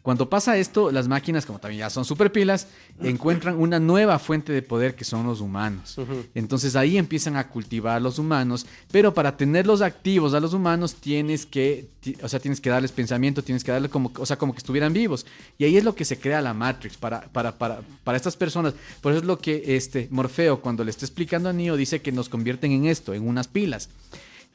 [0.01, 2.67] Cuando pasa esto, las máquinas, como también ya son super pilas,
[3.01, 5.97] encuentran una nueva fuente de poder que son los humanos.
[6.33, 11.45] Entonces ahí empiezan a cultivar los humanos, pero para tenerlos activos a los humanos tienes
[11.45, 11.89] que,
[12.21, 14.93] o sea, tienes que darles pensamiento, tienes que darle como, o sea, como que estuvieran
[14.93, 15.25] vivos.
[15.57, 18.73] Y ahí es lo que se crea la Matrix para, para, para, para estas personas.
[19.01, 22.11] Por eso es lo que este Morfeo cuando le está explicando a Neo dice que
[22.11, 23.89] nos convierten en esto, en unas pilas.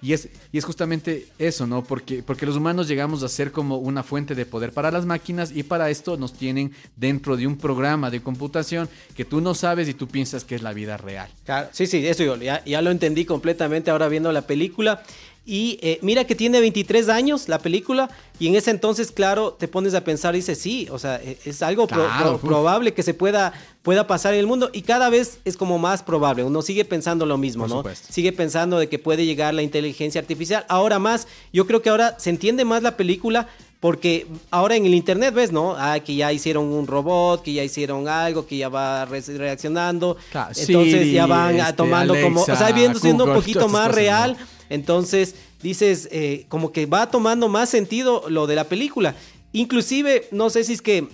[0.04, 1.82] Y es, y es justamente eso, ¿no?
[1.82, 5.50] Porque, porque los humanos llegamos a ser como una fuente de poder para las máquinas
[5.50, 9.88] y para esto nos tienen dentro de un programa de computación que tú no sabes
[9.88, 11.30] y tú piensas que es la vida real.
[11.46, 15.02] Claro, sí, sí, eso yo ya, ya lo entendí completamente ahora viendo la película.
[15.46, 19.68] Y eh, mira que tiene 23 años la película y en ese entonces, claro, te
[19.68, 23.12] pones a pensar dices, sí, o sea, e- es algo Claro, pro- probable que se
[23.12, 23.52] pueda,
[23.82, 26.44] pueda pasar en el mundo y cada vez es como más probable.
[26.44, 27.82] Uno sigue pensando lo mismo, ¿no?
[28.08, 30.64] Sigue pensando de que puede llegar la inteligencia artificial.
[30.68, 33.46] Ahora más, yo creo que ahora se entiende más la película
[33.84, 35.74] porque ahora en el internet ves, ¿no?
[35.76, 40.16] Ah, que ya hicieron un robot, que ya hicieron algo, que ya va re- reaccionando.
[40.32, 43.94] Claro, Entonces ya van este, tomando como, o sea, viendo siendo un poquito más cosas,
[43.94, 44.36] real.
[44.40, 44.46] ¿no?
[44.70, 49.16] Entonces dices, eh, como que va tomando más sentido lo de la película.
[49.52, 51.06] Inclusive, no sé si es que,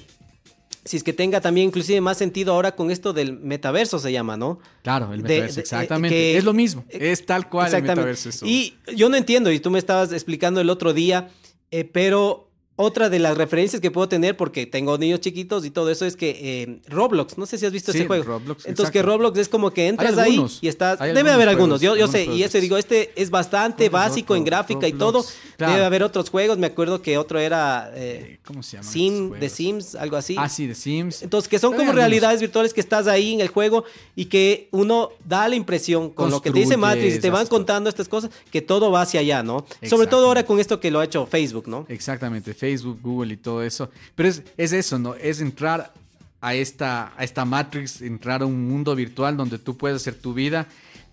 [0.85, 4.37] si es que tenga también inclusive más sentido ahora con esto del metaverso se llama,
[4.37, 4.61] ¿no?
[4.85, 6.15] Claro, el metaverso, de- exactamente.
[6.17, 8.29] que- es lo mismo, eh, es tal cual el metaverso.
[8.29, 8.47] eso.
[8.47, 11.31] Y yo no entiendo, y tú me estabas explicando el otro día,
[11.73, 12.47] eh, pero
[12.81, 16.17] otra de las referencias que puedo tener, porque tengo niños chiquitos y todo eso, es
[16.17, 18.25] que eh, Roblox, no sé si has visto Sí, ese juego.
[18.25, 19.03] Roblox, Entonces que.
[19.03, 20.99] Roblox es como que entras ahí y estás...
[20.99, 22.61] Debe haber algunos, yo, yo sé, y juegos.
[22.61, 25.25] digo, este es bastante ¿Cuál es básico en gráfica y todo.
[25.61, 25.75] Claro.
[25.75, 28.89] Debe haber otros juegos, me acuerdo que otro era eh, Eh, ¿Cómo se llama?
[28.89, 30.35] Sim, The Sims, algo así.
[30.39, 31.23] Ah, sí, The Sims.
[31.23, 31.97] Entonces, que son como algunos.
[31.97, 33.85] realidades virtuales que estás ahí en el juego
[34.17, 37.47] y que uno da la impresión con lo que te dice Matrix y te van
[37.47, 39.65] contando estas cosas que todo va hacia allá, ¿no?
[39.83, 41.87] Sobre todo ahora con esto que lo ha hecho Facebook, ¿no?
[41.89, 43.91] Exactamente, Facebook, Google y todo eso.
[44.15, 45.15] Pero es, es eso, ¿no?
[45.15, 45.93] Es entrar
[46.41, 50.33] a esta, a esta Matrix, entrar a un mundo virtual donde tú puedes hacer tu
[50.33, 50.67] vida.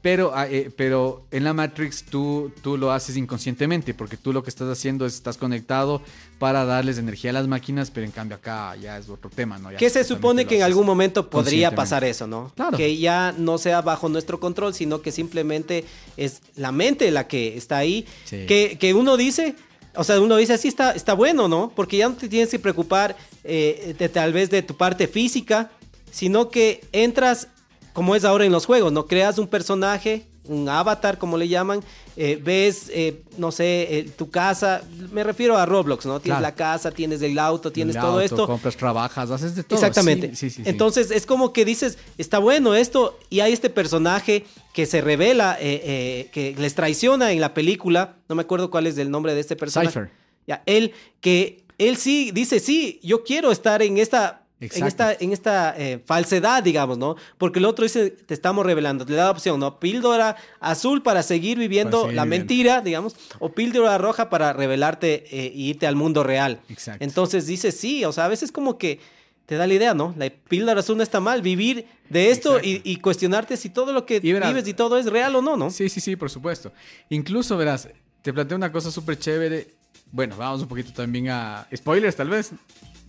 [0.08, 4.42] Pero, ah, eh, pero en la Matrix tú, tú lo haces inconscientemente, porque tú lo
[4.42, 6.02] que estás haciendo es estás conectado
[6.40, 9.70] para darles energía a las máquinas, pero en cambio acá ya es otro tema, ¿no?
[9.70, 12.54] Ya Que se supone que en algún momento podría pasar eso, ¿no?
[12.56, 12.78] Claro.
[12.78, 15.84] Que ya no sea bajo nuestro control, sino que simplemente
[16.16, 18.08] es la mente la que está ahí.
[18.24, 18.46] Sí.
[18.46, 19.56] Que, que uno dice,
[19.94, 21.74] o sea, uno dice, así está, está bueno, ¿no?
[21.76, 25.70] Porque ya no te tienes que preocupar eh, de, tal vez de tu parte física,
[26.12, 27.50] sino que entras,
[27.98, 29.08] como es ahora en los juegos, ¿no?
[29.08, 31.84] Creas un personaje, un avatar, como le llaman,
[32.16, 36.20] eh, ves, eh, no sé, eh, tu casa, me refiero a Roblox, ¿no?
[36.20, 36.42] Tienes Claro.
[36.44, 38.46] la casa, tienes el auto, tienes El todo auto, esto.
[38.46, 39.80] Compras, trabajas, haces de todo.
[39.80, 40.28] Exactamente.
[40.30, 40.70] Sí, sí, sí, sí.
[40.70, 45.58] Entonces es como que dices, está bueno esto, y hay este personaje que se revela,
[45.60, 49.56] que les traiciona en la película, no me acuerdo cuál es el nombre de este
[49.56, 49.90] personaje.
[49.90, 50.12] Cypher.
[50.46, 54.44] Ya, él, que él sí dice, sí, yo quiero estar en esta...
[54.60, 57.16] En esta, en esta eh, falsedad, digamos, ¿no?
[57.38, 59.80] Porque el otro dice, te estamos revelando, le da opción, ¿no?
[59.80, 62.44] Píldora azul para seguir viviendo Para seguir la viviendo.
[62.48, 66.60] mentira, digamos, o píldora roja para revelarte eh, y irte al mundo real.
[66.70, 67.04] Exacto.
[67.04, 69.00] Entonces dice sí, o sea, a veces como que
[69.46, 70.16] te da la idea, ¿no?
[70.18, 74.06] La píldora azul no está mal, vivir de esto y, y cuestionarte si todo lo
[74.08, 75.70] que Y verás- vives y todo es real o no, ¿no?
[75.70, 76.72] Sí, sí, sí, por supuesto.
[77.10, 77.88] Incluso, verás,
[78.24, 79.68] te planteo una cosa súper chévere.
[80.12, 82.52] Bueno, vamos un poquito también a spoilers, tal vez.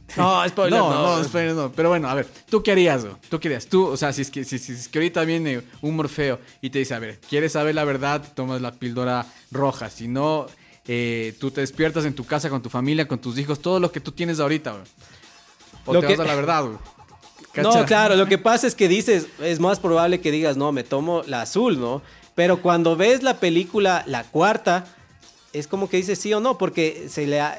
[0.17, 1.17] No, spoiler, no, no.
[1.19, 1.71] no, spoilers no.
[1.73, 3.05] Pero bueno, a ver, ¿tú qué harías?
[3.05, 3.19] bro?
[3.29, 3.67] ¿Tú qué harías?
[3.67, 6.71] Tú, o sea, si es que, si, si es que ahorita viene un Morfeo y
[6.71, 8.23] te dice, a ver, ¿quieres saber la verdad?
[8.35, 9.91] Tomas la píldora roja.
[9.91, 10.47] Si no,
[10.87, 13.93] eh, tú te despiertas en tu casa con tu familia, con tus hijos, todo lo
[13.93, 14.85] que tú tienes ahorita, bro.
[15.87, 16.79] O Lo te que- vas a la verdad, bro.
[17.63, 20.85] No, claro, lo que pasa es que dices, es más probable que digas, no, me
[20.85, 22.03] tomo la azul, ¿no?
[22.37, 24.87] Pero cuando ves la película, la cuarta,
[25.53, 27.59] es como que dices sí o no, porque se le ha...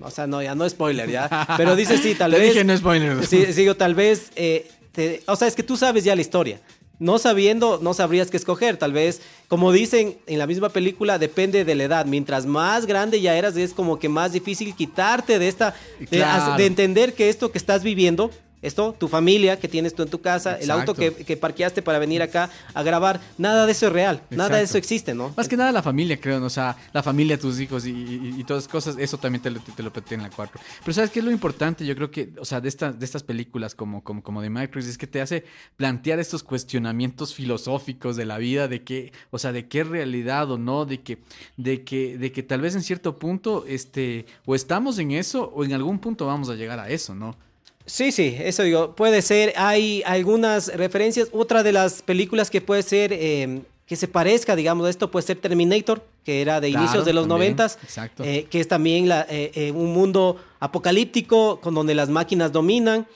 [0.00, 1.46] O sea, no, ya no spoiler, ya.
[1.56, 2.48] Pero dices sí, tal Te vez...
[2.52, 3.28] dije no spoilers.
[3.28, 4.30] Sí, sí, digo, tal vez...
[4.36, 6.60] eh, te- o sea, es que tú sabes ya la historia.
[6.98, 8.76] No sabiendo, no sabrías qué escoger.
[8.76, 12.06] Tal vez, como dicen en la misma película, depende de la edad.
[12.06, 15.74] Mientras más grande ya eras, es como que más difícil quitarte de esta...
[16.10, 18.30] De entender que esto que estás viviendo,
[18.62, 21.98] esto, tu familia que tienes tú en tu casa, el auto que, que parqueaste para
[21.98, 25.32] venir acá a grabar, nada de eso es real, nada de eso existe, ¿no?
[25.36, 26.46] Más que nada la familia, creo, ¿no?
[26.46, 29.50] o sea, la familia, tus hijos y, y- y todas esas cosas, eso también te
[29.50, 30.60] lo, te, lo en la 4.
[30.84, 31.84] Pero ¿sabes qué es lo importante?
[31.84, 34.86] Yo creo que, o sea, de, estas de estas películas como, como, como de Matrix,
[34.86, 35.44] es que te hace
[35.76, 40.58] plantear estos cuestionamientos filosóficos de la vida, de que, o sea, de qué realidad o
[40.58, 41.18] no, de que,
[41.56, 45.64] de que, de que tal vez en cierto punto, este, o estamos en eso, o
[45.64, 47.36] en algún punto vamos a llegar a eso, ¿no?
[47.86, 52.82] Sí, sí, eso digo, puede ser, hay algunas referencias, otra de las películas que puede
[52.82, 56.84] ser, eh, que se parezca, digamos, a esto puede ser Terminator, que era de Claro,
[56.84, 58.24] inicios de los noventas, exacto.
[58.24, 63.06] eh, que es también la, eh, eh, un mundo apocalíptico con donde las máquinas dominan.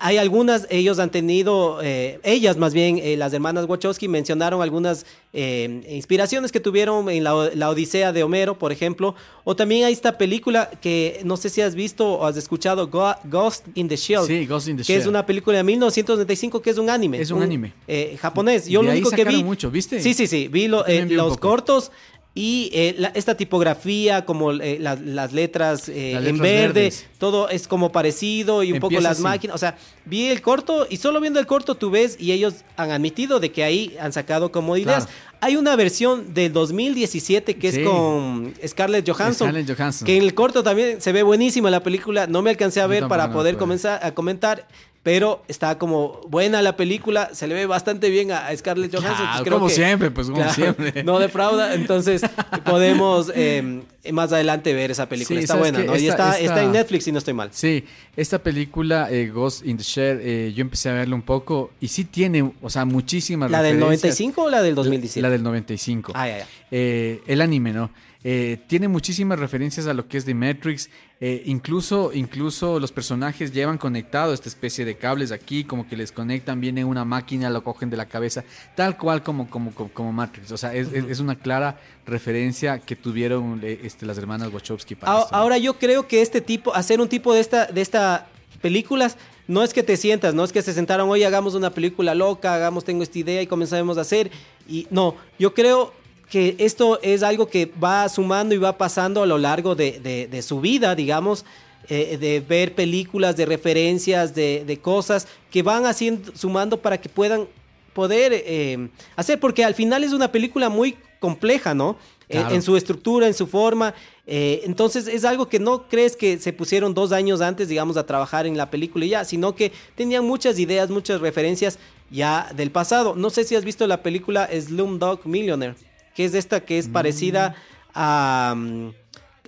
[0.00, 5.04] Hay algunas, ellos han tenido, eh, ellas más bien, eh, las hermanas Wachowski mencionaron algunas
[5.34, 9.92] eh, inspiraciones que tuvieron en la, la Odisea de Homero, por ejemplo, o también hay
[9.92, 13.96] esta película que no sé si has visto o has escuchado, Go- Ghost in the
[13.96, 14.22] Shell.
[14.26, 15.10] Sí, Ghost in the Que es Shell.
[15.10, 17.20] una película de 1995 que es un anime.
[17.20, 17.74] Es un anime.
[17.86, 18.66] eh, japonés.
[18.66, 19.44] Yo De lo ahí único que vi.
[19.44, 20.00] mucho, ¿viste?
[20.00, 20.48] Sí, sí, sí.
[20.48, 21.92] Vi, lo- un los cortos
[22.36, 27.06] y eh, la- esta tipografía, como eh, la- las letras, eh, Las en verde, verdes.
[27.18, 29.22] todo es como parecido y un poco las así.
[29.22, 29.54] máquinas.
[29.54, 32.90] O sea, vi el corto y solo viendo el corto tú ves y ellos han
[32.90, 35.04] admitido de que ahí han sacado como ideas.
[35.06, 35.18] Claro.
[35.40, 37.80] Hay una versión del 2017 que Sí.
[37.82, 39.48] es con Scarlett Johansson.
[39.50, 40.06] Scarlett Johansson.
[40.06, 42.26] Que en el corto también se ve buenísima la película.
[42.26, 44.66] No me alcancé a ver para no poder comenzar a comentar.
[45.04, 49.26] Pero está como buena la película, se le ve bastante bien a a Scarlett Johansson.
[49.26, 51.02] Claro, creo como que- siempre, pues, como Claro, siempre.
[51.04, 52.22] No defrauda, entonces
[52.64, 55.38] podemos eh, más adelante ver esa película.
[55.38, 55.86] Sí, está ¿sabes buena?
[55.86, 55.92] ¿no?
[55.96, 57.50] y Esta- está, está esta- en Netflix, si no estoy mal.
[57.52, 57.84] Sí,
[58.16, 61.88] esta película, eh, Ghost in the Shell, eh, yo empecé a verla un poco y
[61.88, 64.18] sí tiene, o sea, muchísimas ¿La del referencias.
[64.18, 65.20] 95 o la del 2017?
[65.22, 66.12] La del 95.
[66.14, 66.46] Ah, ya, ya.
[66.70, 67.90] Eh, el anime, ¿no?
[68.26, 70.88] Eh, tiene muchísimas referencias a lo que es de Matrix.
[71.20, 76.10] eh, incluso, incluso los personajes llevan conectado esta especie de cables aquí, como que les
[76.10, 78.42] conectan, viene una máquina, lo cogen de la cabeza,
[78.74, 80.50] tal cual como, como, como, como Matrix.
[80.52, 84.94] O sea, es, es- es una clara referencia que tuvieron eh, este, las hermanas Wachowski
[84.94, 85.38] para Ah, esto, ¿no?
[85.42, 88.26] Ahora yo creo que este tipo, hacer un tipo de esta, de esta
[88.62, 92.14] películas, no es que te sientas, no es que se sentaron, hoy hagamos una película
[92.14, 94.30] loca, hagamos, tengo esta idea y comenzamos a hacer.
[94.66, 95.92] Y no, yo creo
[96.34, 100.26] que esto es algo que va sumando y va pasando a lo largo de, de-
[100.26, 101.44] de su vida, digamos,
[101.88, 107.08] eh, de ver películas, de referencias, de, de cosas que van haciendo, sumando para que
[107.08, 107.46] puedan
[107.92, 111.96] poder eh, hacer, porque al final es una película muy compleja, ¿no?
[112.28, 112.54] En- Claro.
[112.56, 113.94] En, su estructura, en su forma.
[114.26, 118.06] Eh, entonces es algo que no crees que se pusieron dos años antes, digamos, a
[118.06, 121.78] trabajar en la película y ya, sino que tenían muchas ideas, muchas referencias
[122.10, 123.14] ya del pasado.
[123.14, 125.74] No sé si has visto la película Slumdog Millionaire,
[126.14, 127.54] que es esta que es parecida
[127.94, 128.88] a, mm,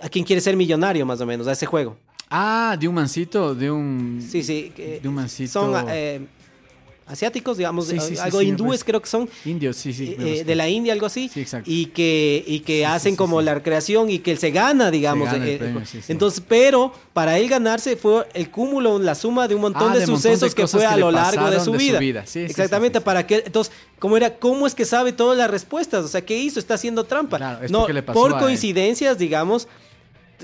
[0.02, 1.96] a quien quiere ser millonario, más o menos, a ese juego.
[2.28, 4.20] Ah, de un mancito, de un...
[4.26, 4.72] Sí, sí.
[4.74, 5.52] que De un mancito.
[5.52, 6.26] Son eh,
[7.06, 9.28] asiáticos, digamos, Sí, sí, sí, algo sí, hindúes creo que son.
[9.44, 10.16] Indios, sí, sí.
[10.18, 11.70] eh, eh, de la India, algo así, Sí, exacto.
[11.70, 15.30] y que, y que hacen como la recreación y que él se gana, digamos.
[15.30, 16.00] gana el eh, premio, eh.
[16.08, 20.00] Entonces, pero para él ganarse fue el cúmulo, la suma de un montón Ah, de
[20.00, 21.98] de montón de sucesos que fue que a lo largo de su de su vida.
[22.00, 22.26] vida.
[22.26, 24.36] Sí, sí, Exactamente, para que, entonces, ¿cómo era?
[24.38, 26.04] ¿Cómo es que sabe todas las respuestas?
[26.04, 26.58] O sea, ¿qué hizo?
[26.58, 27.36] Está haciendo trampa.
[27.36, 29.68] Claro, es no, le pasó por coincidencias, digamos,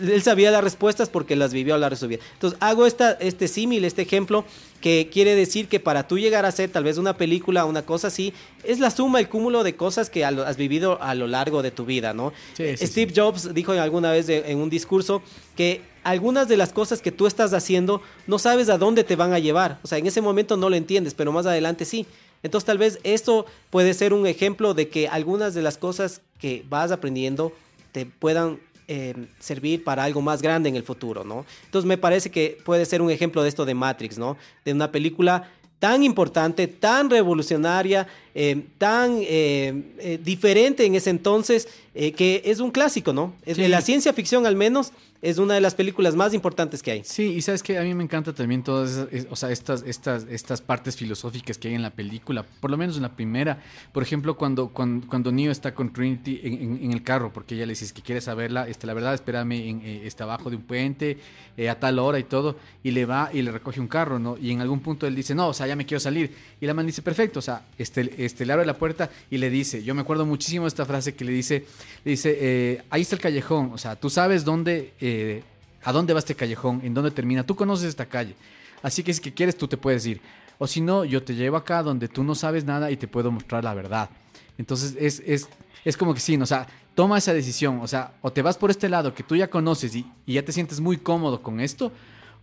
[0.01, 2.21] él sabía las respuestas porque las vivió a lo largo de su vida.
[2.35, 4.45] Entonces, hago esta, este símil, este ejemplo,
[4.83, 8.09] que quiere decir que para tú llegar a hacer tal vez una película, una cosa
[8.09, 11.71] así, es la suma, el cúmulo de cosas que has vivido a lo largo de
[11.71, 12.35] tu vida, ¿no?
[12.55, 13.21] Sí, sí, Steve sí.
[13.21, 15.23] Jobs dijo alguna vez de- en un discurso
[15.57, 19.33] que algunas de las cosas que tú estás haciendo no sabes a dónde te van
[19.33, 19.79] a llevar.
[19.85, 22.05] O sea, en ese momento no lo entiendes, pero más adelante sí.
[22.43, 26.65] Entonces tal vez esto puede ser un ejemplo de que algunas de las cosas que
[26.69, 27.53] vas aprendiendo
[27.93, 28.59] te puedan
[28.89, 31.45] eh, servir para algo más grande en el futuro, ¿no?
[31.65, 34.37] Entonces me parece que puede ser un ejemplo de esto de Matrix, ¿no?
[34.65, 35.51] De una película
[35.83, 38.07] tan importante, tan revolucionaria,
[38.37, 43.35] eh, tan eh, eh, diferente en ese entonces, eh, que es un clásico, ¿no?
[43.45, 43.63] Es Sí.
[43.63, 47.03] De la ciencia ficción al menos, es una de las películas más importantes que hay.
[47.05, 49.85] Sí, y sabes que a mí me encanta también todas esas, es- o sea, estas,
[49.87, 53.63] estas, estas partes filosóficas que hay en la película, por lo menos en la primera.
[53.93, 57.55] Por ejemplo, cuando, cuando, cuando Neo está con Trinity en, en- en el carro, porque
[57.55, 60.57] ella le dice que quiere saberla, este, la verdad, espérame, en, eh, está abajo de
[60.57, 61.19] un puente,
[61.57, 64.37] eh, a tal hora y todo, y le va y le recoge un carro, ¿no?
[64.39, 66.33] Y en algún punto él dice, no, o sea, ya me quiero salir.
[66.61, 69.51] Y la man dice, perfecto, o sea, este, este, le abre la puerta y le
[69.51, 71.65] dice, yo me acuerdo muchísimo de esta frase que le dice,
[72.05, 75.43] dice, eh, ahí está el callejón, o sea, tú sabes dónde, eh,
[75.83, 78.35] a dónde va este callejón, en dónde termina, tú conoces esta calle,
[78.83, 80.21] así que si que quieres tú te puedes ir,
[80.59, 83.31] o si no, yo te llevo acá donde tú no sabes nada y te puedo
[83.33, 84.11] mostrar la verdad.
[84.59, 85.49] Entonces es, es,
[85.85, 88.71] es como que sí, o sea, toma esa decisión, o sea, o te vas por
[88.71, 91.91] este lado que tú ya conoces y, ya te sientes muy cómodo con esto,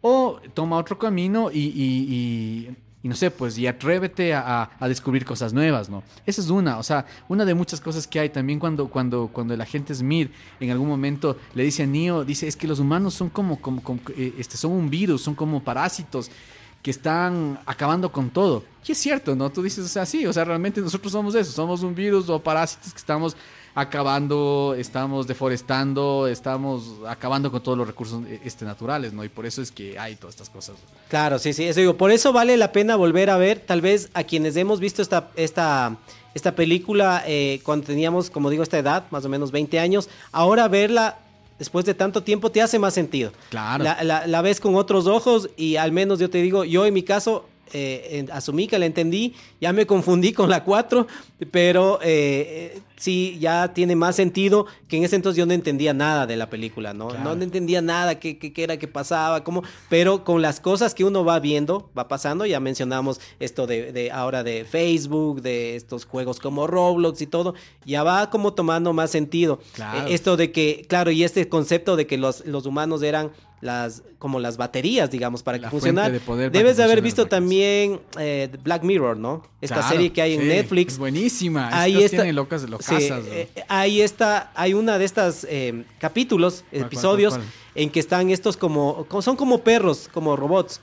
[0.02, 5.54] o toma otro camino y- y no sé, pues y atrévete a, a- descubrir cosas
[5.54, 6.04] nuevas, ¿no?
[6.26, 9.54] Esa es una, o sea, una de muchas cosas que hay también cuando, cuando, cuando
[9.54, 13.14] el agente Smith en algún momento le dice a Neo, dice, es que los humanos
[13.14, 16.30] son como, como, como, eh, este, son un virus, son como parásitos
[16.82, 18.64] que están acabando con todo.
[18.88, 19.50] Y es cierto, ¿no?
[19.50, 22.40] Tú dices, o sea, sí, o sea, realmente nosotros somos eso, somos un virus o
[22.42, 23.36] parásitos que estamos
[23.76, 29.24] acabando, estamos deforestando, estamos acabando con todos los recursos eh, este, naturales, ¿no?
[29.24, 30.76] Y por eso es que hay todas estas cosas.
[31.08, 31.96] Claro, sí, sí, eso digo.
[31.98, 35.30] Por eso vale la pena volver a ver, tal vez a quienes hemos visto esta,
[35.36, 35.98] esta,
[36.34, 40.68] esta película eh, cuando teníamos, como digo, esta edad, más o menos 20 años, ahora
[40.68, 41.18] verla
[41.58, 43.32] después de tanto tiempo te hace más sentido.
[43.50, 43.84] Claro.
[43.84, 46.94] La, la- la ves con otros ojos y al menos yo te digo, yo en
[46.94, 51.08] mi caso eh, asumí que la entendí, ya me confundí con la 4,
[51.52, 55.94] pero eh, eh, sí, ya tiene más sentido que en ese entonces yo no entendía
[55.94, 57.08] nada de la película, ¿no?
[57.10, 57.36] Claro.
[57.36, 61.04] No entendía nada, qué, qué- qué era, qué pasaba, cómo, pero con las cosas que
[61.06, 66.06] uno va viendo, va pasando, ya mencionamos esto de, de ahora de Facebook, de estos
[66.06, 67.54] juegos como Roblox y todo,
[67.86, 69.60] ya va como tomando más sentido.
[69.74, 70.08] Claro.
[70.08, 73.32] Eh, esto de que, claro, y este concepto de que los, los humanos eran
[73.62, 75.76] las como las baterías, digamos, para La que
[76.12, 79.44] de poder para Debes de haber visto también eh, Black Mirror, ¿no?
[79.62, 80.94] Esta Claro, serie que hay en Netflix.
[80.94, 81.70] Es buenísima.
[81.72, 82.26] Ahí está.
[82.32, 82.78] locas ¿no?
[83.32, 87.54] eh, ahí está, hay una de estas eh, capítulos, cuál, episodios, cuál, cuál?
[87.76, 90.82] en que están estos como, son como perros, como robots.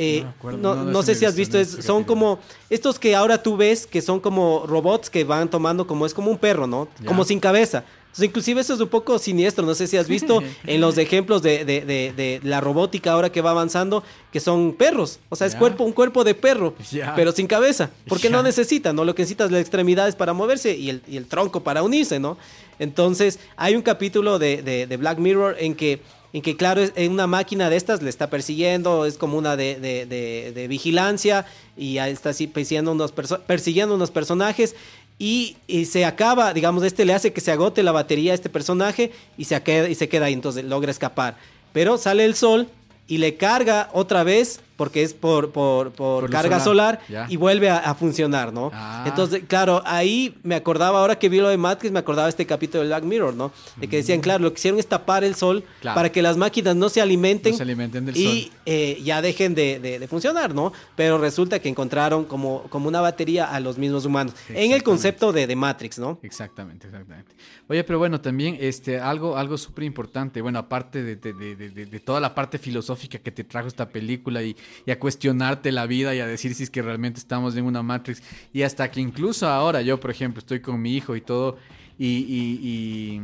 [0.00, 2.38] Eh, No acuerdo, no, sé si has visto, es- son como
[2.70, 6.30] estos que ahora tú ves que son como robots que van tomando como es como
[6.30, 6.86] un perro, ¿no?
[7.04, 7.82] Como sin cabeza.
[8.08, 11.40] Entonces, inclusive eso es un poco siniestro, no sé si has visto en los ejemplos
[11.42, 14.02] de, de- de- de la robótica ahora que va avanzando,
[14.32, 16.74] que son perros, o sea, es cuerpo, un cuerpo de perro,
[17.14, 19.04] pero sin cabeza, porque no necesitan, ¿no?
[19.04, 22.36] Lo que necesitas las extremidades para moverse y el, y el tronco para unirse, ¿no?
[22.78, 24.62] Entonces, hay un capítulo de,
[24.98, 26.00] Black Mirror en que,
[26.32, 29.56] en que, claro, es, en una máquina de estas le está persiguiendo, es como una
[29.56, 31.46] de, de- de- de vigilancia
[31.76, 33.12] y está así persiguiendo unos,
[33.46, 34.74] persiguiendo unos personajes.
[35.18, 38.48] Y, y se acaba, digamos, este le hace que se agote la batería a este
[38.48, 41.36] personaje y se queda, y se queda ahí, entonces logra escapar.
[41.72, 42.68] Pero sale el sol
[43.08, 47.36] y le carga otra vez porque es por, por, por, Por luz carga solar, y
[47.36, 48.70] vuelve a, a funcionar, ¿no?
[48.72, 49.04] Ah.
[49.06, 52.82] Entonces, claro, ahí me acordaba, ahora que vi lo de Matrix, me acordaba este capítulo
[52.82, 53.52] de Black Mirror, ¿no?
[53.76, 55.80] De que decían, claro, lo que hicieron es tapar el sol Mm.
[55.80, 55.94] Claro.
[55.96, 58.52] para que las máquinas no se alimenten, No se alimenten del y sol.
[58.66, 60.72] eh, ya dejen de, de- de funcionar, ¿no?
[60.96, 65.32] Pero resulta que encontraron como, como una batería a los mismos humanos, en el concepto
[65.32, 66.20] de, de Matrix, ¿no?
[66.22, 67.34] Exactamente, exactamente.
[67.68, 72.34] Oye, pero bueno, también este, algo, algo súper importante, bueno, aparte de- de toda la
[72.34, 74.54] parte filosófica que te trajo esta película y,
[74.86, 77.82] y a cuestionarte la vida y a decir si es que realmente estamos en una
[77.82, 81.56] Matrix, y hasta que incluso ahora yo, por ejemplo, estoy con mi hijo y todo,
[81.98, 83.20] y, y,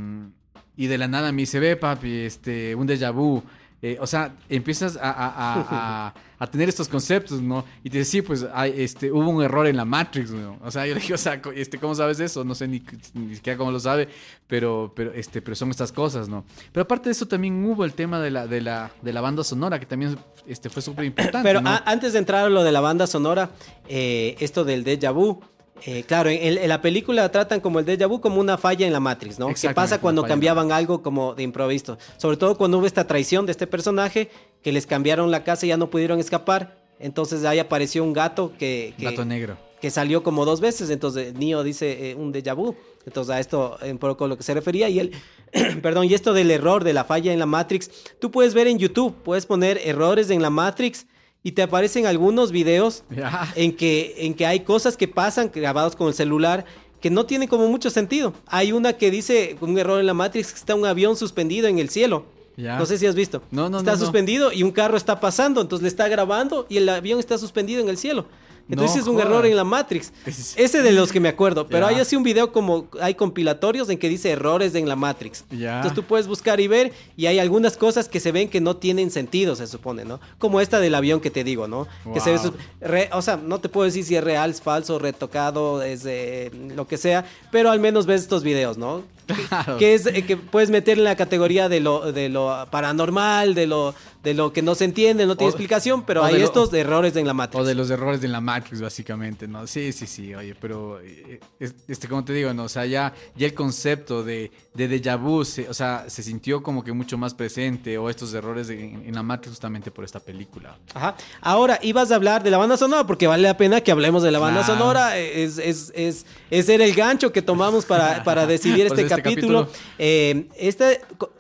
[0.77, 3.43] y, y de la nada me dice, ve papi, este, un déjà vu.
[3.87, 7.65] Eh, o sea, empiezas a, a- a- tener estos conceptos, ¿no?
[7.83, 10.59] Y te dices, sí, pues hay, este, hubo un error en la Matrix, ¿no?
[10.63, 12.45] O sea, yo le dije, o sea, este, ¿cómo sabes eso?
[12.45, 12.83] No sé ni,
[13.13, 14.09] ni siquiera cómo lo sabe,
[14.47, 16.45] pero, pero, este, pero son estas cosas, ¿no?
[16.73, 19.45] Pero aparte de eso también hubo el tema de la, de la, de la banda
[19.45, 20.17] sonora, que también
[20.47, 23.51] este, fue súper importante, Pero antes de entrar a lo de la banda sonora,
[23.89, 25.41] eh, esto del déjà vu.
[25.83, 28.93] Eh, claro, en, en la película tratan como el déjà vu como una falla en
[28.93, 29.49] la Matrix, ¿no?
[29.49, 31.99] Que pasa cuando cambiaban algo como de improviso.
[32.17, 34.31] Sobre todo cuando hubo esta traición de este personaje,
[34.63, 36.79] que les cambiaron la casa y ya no pudieron escapar.
[36.99, 39.59] Entonces ahí apareció un gato que, que, Gato negro.
[39.81, 40.89] que salió como dos veces.
[40.91, 42.77] Entonces Neo dice eh, un déjà vu.
[43.05, 44.89] Entonces a esto un poco a lo que se refería.
[44.89, 45.13] Y él,
[45.83, 48.79] perdón, y esto del error, de la falla en la Matrix, tú puedes ver en
[48.79, 51.07] YouTube, puedes poner errores en la Matrix
[51.45, 53.05] y te aparecen algunos videos
[53.55, 56.65] en que, en que hay cosas que pasan grabados con el celular
[57.01, 58.33] que no tienen como mucho sentido.
[58.47, 61.79] Hay una que dice un error en la Matrix que está un avión suspendido en
[61.79, 62.25] el cielo.
[62.57, 63.43] No sé si has visto.
[63.51, 63.99] No, no, Está no.
[63.99, 67.83] suspendido y un carro está pasando, entonces le está grabando y el avión está suspendido
[67.83, 68.27] en el cielo.
[68.69, 70.13] Entonces No es un error en la Matrix.
[70.27, 71.67] Es- Ese de los que me acuerdo.
[71.67, 75.45] Pero hay así un video como hay compilatorios en que dice errores en la Matrix.
[75.51, 75.77] Ya.
[75.77, 78.77] Entonces tú puedes buscar y ver y hay algunas cosas que se ven que no
[78.77, 80.21] tienen sentido, se supone, ¿no?
[80.39, 81.87] Como esta del avión que te digo, ¿no?
[82.15, 82.39] Que se ve
[82.81, 86.51] re- o sea, no te puedo decir si es real, es falso, retocado, es eh,
[86.75, 89.03] lo que sea, pero al menos ves estos videos, ¿no?
[89.49, 89.79] Claro.
[89.79, 93.67] Que es eh, que puedes meter en la categoría de lo de lo paranormal, de
[93.67, 96.39] lo de lo que no se entiende, no tiene O- explicación, pero o de hay
[96.39, 97.61] lo- estos errores en la Matrix.
[97.61, 99.67] O de los errores de la Matrix, básicamente, ¿no?
[99.67, 102.65] Sí, sí, sí, oye, pero, eh, es- este, como te digo, ¿no?
[102.65, 106.63] O sea, ya, ya el concepto de, de déjà vu, se- o sea, se sintió
[106.63, 110.21] como que mucho más presente, o estos errores en, en la Matrix justamente por esta
[110.21, 110.79] película.
[110.95, 111.17] Ajá.
[111.43, 114.31] Ahora, ibas a hablar de la banda sonora, porque vale la pena que hablemos de
[114.31, 114.79] la banda Claro.
[114.81, 115.19] sonora.
[115.19, 119.31] Es, es, es, es ser el gancho que tomamos para, para decidir Pues este, este
[119.31, 119.67] capítulo.
[119.67, 119.85] capítulo.
[119.99, 120.91] Eh, esta,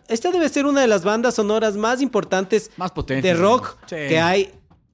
[0.09, 4.18] esta debe ser una de las bandas sonoras más importantes Más potentes, de rock que
[4.18, 4.53] hay.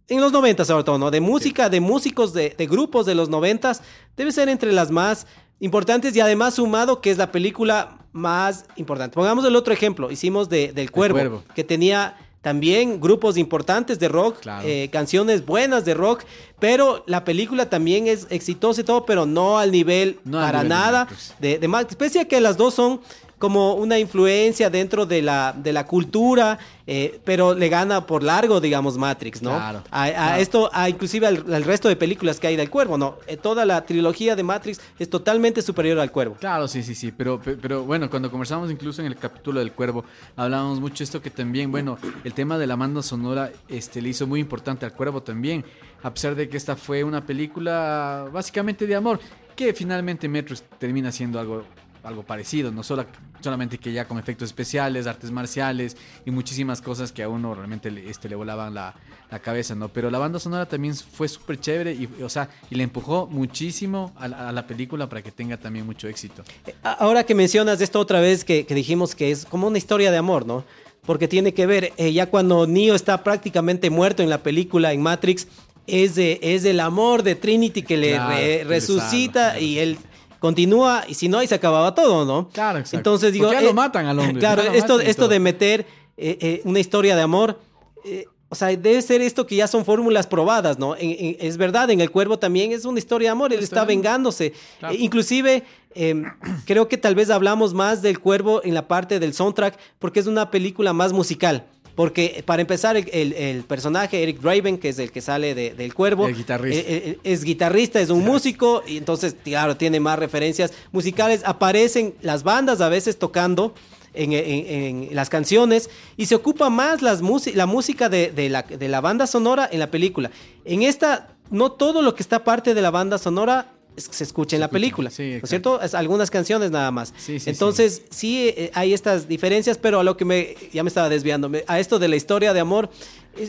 [0.09, 1.11] En los 90 sobre todo, ¿no?
[1.13, 3.73] De música, de músicos, de, de grupos de los 90
[4.17, 5.27] debe ser entre las más
[5.61, 9.15] importantes y además sumado que es la película más importante.
[9.15, 11.45] Pongamos el otro ejemplo, hicimos de, del Cuervo, Cuervo.
[11.55, 14.67] que tenía también grupos importantes de rock, Claro.
[14.67, 16.23] eh, canciones buenas de rock,
[16.59, 20.59] pero la película también es exitosa y todo, pero no al nivel No al para
[20.63, 21.97] nivel nada de, de Matrix.
[21.97, 23.01] Pese a que las dos son
[23.41, 28.61] como una influencia dentro de la, de la cultura, eh, pero le gana por largo,
[28.61, 29.51] digamos, Matrix, ¿no?
[29.57, 30.43] Claro, a, a claro.
[30.43, 33.17] esto, a inclusive al, al resto de películas que hay del Cuervo, ¿no?
[33.27, 36.37] Eh, toda la trilogía de Matrix es totalmente superior al Cuervo.
[36.39, 39.73] Claro, sí, sí, sí, pero, pe- pero bueno, cuando conversamos incluso en el capítulo del
[39.73, 40.05] Cuervo,
[40.37, 44.27] hablábamos mucho esto que también, bueno, el tema de la banda sonora este, le hizo
[44.27, 45.65] muy importante al Cuervo también,
[46.03, 49.19] a pesar de que esta fue una película básicamente de amor,
[49.57, 51.65] que finalmente Matrix termina siendo algo,
[52.03, 53.07] algo parecido, no Solo,
[53.41, 57.91] solamente que ya con efectos especiales, artes marciales y muchísimas cosas que a uno realmente
[57.91, 58.95] le, este, le volaban la,
[59.31, 59.89] la cabeza, ¿no?
[59.89, 64.13] Pero la banda sonora también fue súper chévere y, o sea, y le empujó muchísimo
[64.17, 66.43] a la, a la película para que tenga también mucho éxito.
[66.83, 70.11] A- Ahora que mencionas esto otra vez, que, que dijimos que es como una historia
[70.11, 70.65] de amor, ¿no?
[71.07, 75.01] Porque tiene que ver, eh, ya cuando Neo está prácticamente muerto en la película, en
[75.03, 75.49] Matrix,
[75.87, 79.99] es, de, es el amor de Trinity que le Claro, re- resucita y él
[80.41, 82.49] continúa, y si no, ahí se acababa todo, ¿no?
[82.49, 82.97] Claro, exacto.
[82.97, 83.53] Entonces digo...
[83.53, 85.87] Ya lo matan al hombre, Claro, esto, esto de meter
[86.17, 87.61] eh, eh, una historia de amor...
[88.05, 90.97] eh, o sea, debe ser esto que ya son fórmulas probadas, ¿no?
[90.97, 93.77] En- en- es verdad, en El Cuervo también es una historia de amor, él está
[93.77, 93.89] de amor.
[93.89, 94.53] vengándose.
[94.81, 94.93] Claro.
[94.93, 95.63] Eh, inclusive,
[95.95, 96.25] eh,
[96.67, 100.27] creo que tal vez hablamos más del Cuervo en la parte del soundtrack, porque es
[100.27, 101.67] una película más musical.
[102.01, 105.55] Porque eh, para empezar, el, el- el personaje Eric Draven, que es el que sale
[105.55, 106.81] de- del Cuervo, El guitarrista.
[106.81, 111.43] eh, eh, es guitarrista, es un músico, y entonces, claro, tiene más referencias musicales.
[111.45, 113.75] Aparecen las bandas a veces tocando.
[114.13, 114.67] En, en-
[115.11, 117.21] en las canciones y se ocupa más las
[117.55, 120.33] la música de, de la, de la banda sonora en la película.
[120.65, 123.69] En esta, no todo lo que está parte de la banda sonora
[124.01, 125.81] se escucha en la película, sí, ¿no es cierto?
[125.81, 127.13] Es algunas canciones nada más.
[127.17, 130.89] Sí, sí, Entonces, sí, eh, hay estas diferencias, pero a lo que me, ya me
[130.89, 132.91] estaba desviando, a esto de la historia de amor,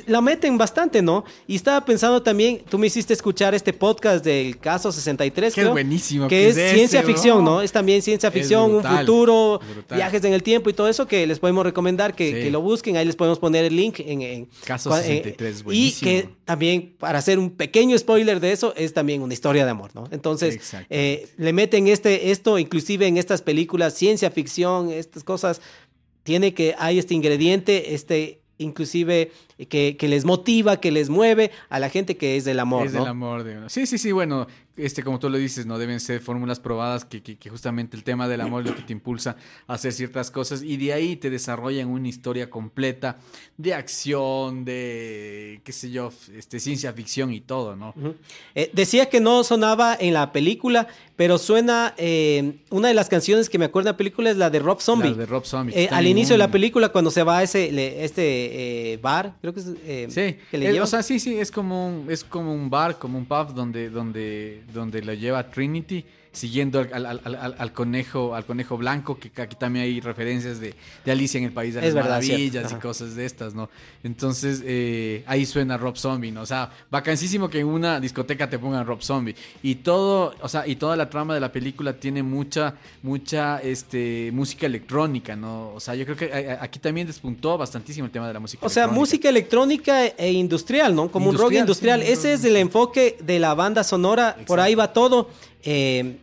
[0.08, 1.24] la meten bastante, ¿no?
[1.48, 5.64] Y estaba pensando también, tú me hiciste escuchar este podcast del caso 63, Que es
[5.66, 7.44] creo, buenísimo, que que es ciencia ese, ficción.
[7.44, 7.62] ¿no?
[7.62, 9.60] Es también ciencia ficción, un futuro,
[9.94, 12.34] viajes en el tiempo y todo eso que les podemos recomendar que, Sí.
[12.44, 14.22] que lo busquen, ahí les podemos poner el link en...
[14.22, 16.12] en Caso cua- 63, y buenísimo.
[16.12, 19.92] que también, para hacer un pequeño spoiler de eso, es también una historia de amor,
[19.96, 20.08] ¿no?
[20.12, 20.60] Entonces,
[20.90, 25.60] eh, le meten este, esto, inclusive en estas películas, ciencia ficción, estas cosas,
[26.24, 29.32] tiene que, hay este ingrediente, este, inclusive,
[29.70, 32.94] que, que les motiva, que les mueve a la gente que es del amor, es
[32.94, 33.00] ¿no?
[33.02, 33.70] del amor de.
[33.70, 34.48] Sí, sí, sí, bueno,
[34.78, 38.04] este, como tú lo dices, no deben ser fórmulas probadas que, que, que justamente el
[38.04, 39.36] tema del amor es lo que te impulsa
[39.68, 43.18] a hacer ciertas cosas y de ahí te desarrollan una historia completa
[43.58, 47.94] de acción, de, qué sé yo, este, ciencia ficción y todo, ¿no?
[48.56, 53.50] Eh, decía que no sonaba en la película, pero suena eh, una de las canciones
[53.50, 55.12] que me acuerdo en la película es la de Rob Zombie.
[55.12, 55.74] La de Rob Zombie.
[55.78, 59.51] Eh, al inicio de la película, cuando se va a ese le- este bar, creo
[59.54, 60.84] que es eh, Sí, que le eh, lleva.
[60.84, 63.90] o sea, sí, sí, es como un, es como un bar, como un pub donde,
[63.90, 69.18] donde, donde lo lleva Trinity, siguiendo al, al- al- al- al conejo, al conejo blanco,
[69.20, 70.74] que aquí también hay referencias de,
[71.04, 73.70] de Alicia en el País de las Es Maravillas y cosas de estas, ¿no?
[74.04, 76.42] Entonces, eh, ahí suena Rob Zombie, ¿no?
[76.42, 79.36] O sea, vacancísimo que en una discoteca te pongan Rob Zombie.
[79.62, 84.32] Y todo, o sea, y toda la trama de la película tiene mucha, mucha, este,
[84.34, 85.74] música electrónica, ¿no?
[85.74, 88.66] O sea, yo creo que eh, aquí también despuntó bastantísimo el tema de la música
[88.66, 89.00] O sea, electrónica.
[89.00, 91.12] música electrónica e industrial, ¿no?
[91.12, 94.38] Como un rock Industrial, sí, Ese es el enfoque de la banda sonora.
[94.48, 95.30] Por ahí va todo.
[95.64, 96.18] Eh,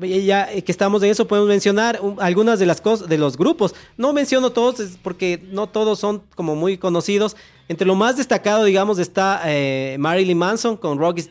[0.00, 3.74] ya que estamos en eso, podemos mencionar algunas de las cosas, de los grupos.
[3.96, 7.34] No menciono todos es porque no todos son como muy conocidos.
[7.68, 11.28] Entre lo más destacado, digamos, está eh, Marilyn Manson con Rock is.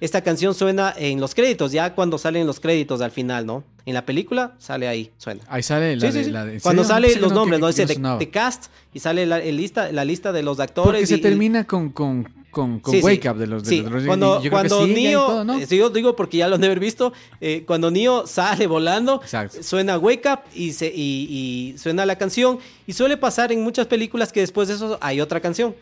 [0.00, 3.62] Esta canción suena en los créditos, ya cuando salen los créditos al final, ¿no?
[3.84, 5.42] En la película sale ahí, suena.
[5.46, 6.30] Ahí sale la Sí, de, sí, sí.
[6.32, 7.68] la de- ¿en Cuando sale Sí, los no, nombres, que- ¿no?
[7.68, 10.88] Dice no de cast y sale la, el lista, la lista de los actores.
[11.02, 12.26] Porque se y- y- termina con, con,
[12.56, 13.04] con, con Sí, sí.
[13.06, 14.36] Wake Up de los de Sí, los cuando.
[14.36, 15.58] Yo creo que cuando sigue ahí Neo, todo, ¿no?
[15.58, 18.66] eh, sí, yo digo porque ya lo han de haber visto, eh, cuando Neo sale
[18.66, 19.62] volando, Exacto.
[19.62, 22.58] suena Wake Up y, se, y, y suena la canción.
[22.86, 25.74] Y suele pasar en muchas películas que después de eso hay otra canción.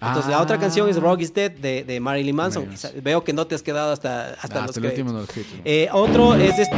[0.00, 0.60] Entonces la otra Ah.
[0.60, 2.66] canción es Rock is Dead de, de Marilyn Manson.
[2.68, 3.02] Marilyn.
[3.04, 5.24] Veo que no te has quedado hasta, hasta, Ah, los hasta el último ¿no?
[5.64, 6.76] Eh, otro es este.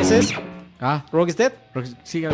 [0.00, 0.32] Ese es
[0.80, 1.52] Ah, Rock is Dead.
[2.04, 2.28] Sigue.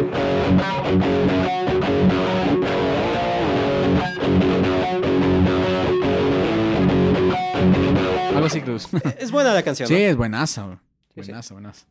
[8.46, 8.88] Algo así, Cruz.
[9.18, 9.88] Es buena la canción.
[9.88, 10.00] sí, ¿no?
[10.00, 10.80] es buenaza, bro.
[11.14, 11.30] Sí, sí.
[11.30, 11.86] Buenaza, buenaza.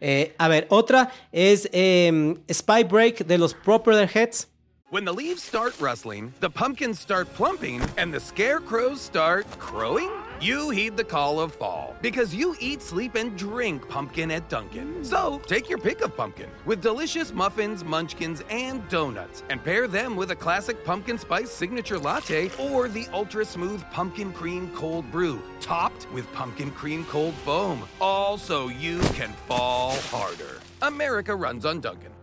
[0.00, 4.48] Eh, a ver, otra es eh, Spy Break de los Propeller Heads.
[4.90, 10.08] When the leaves start rustling, the pumpkins start plumping, and the scarecrows start crowing,
[10.40, 14.94] you heed the call of fall because you eat, sleep, and drink pumpkin at Dunkin'.
[14.94, 15.06] Mm.
[15.06, 20.16] So take your pick of pumpkin with delicious muffins, munchkins, and donuts, and pair them
[20.16, 25.42] with a classic pumpkin spice signature latte or the ultra smooth pumpkin cream cold brew,
[25.60, 27.86] topped with pumpkin cream cold foam.
[28.00, 30.60] All so you can fall harder.
[30.82, 32.17] America runs on Dunkin'.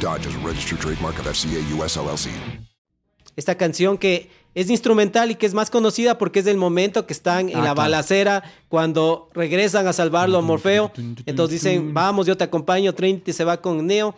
[0.00, 2.30] Dodge is a registered trademark of FCA US LLC.
[3.36, 7.12] Esta canción que es instrumental y que es más conocida porque es del momento que
[7.12, 7.76] están en Ah, la claro.
[7.76, 10.90] balacera cuando regresan a salvarlo a Morfeo.
[11.26, 12.92] Entonces dicen, vamos, yo te acompaño.
[12.94, 14.14] Trinity se va con Neo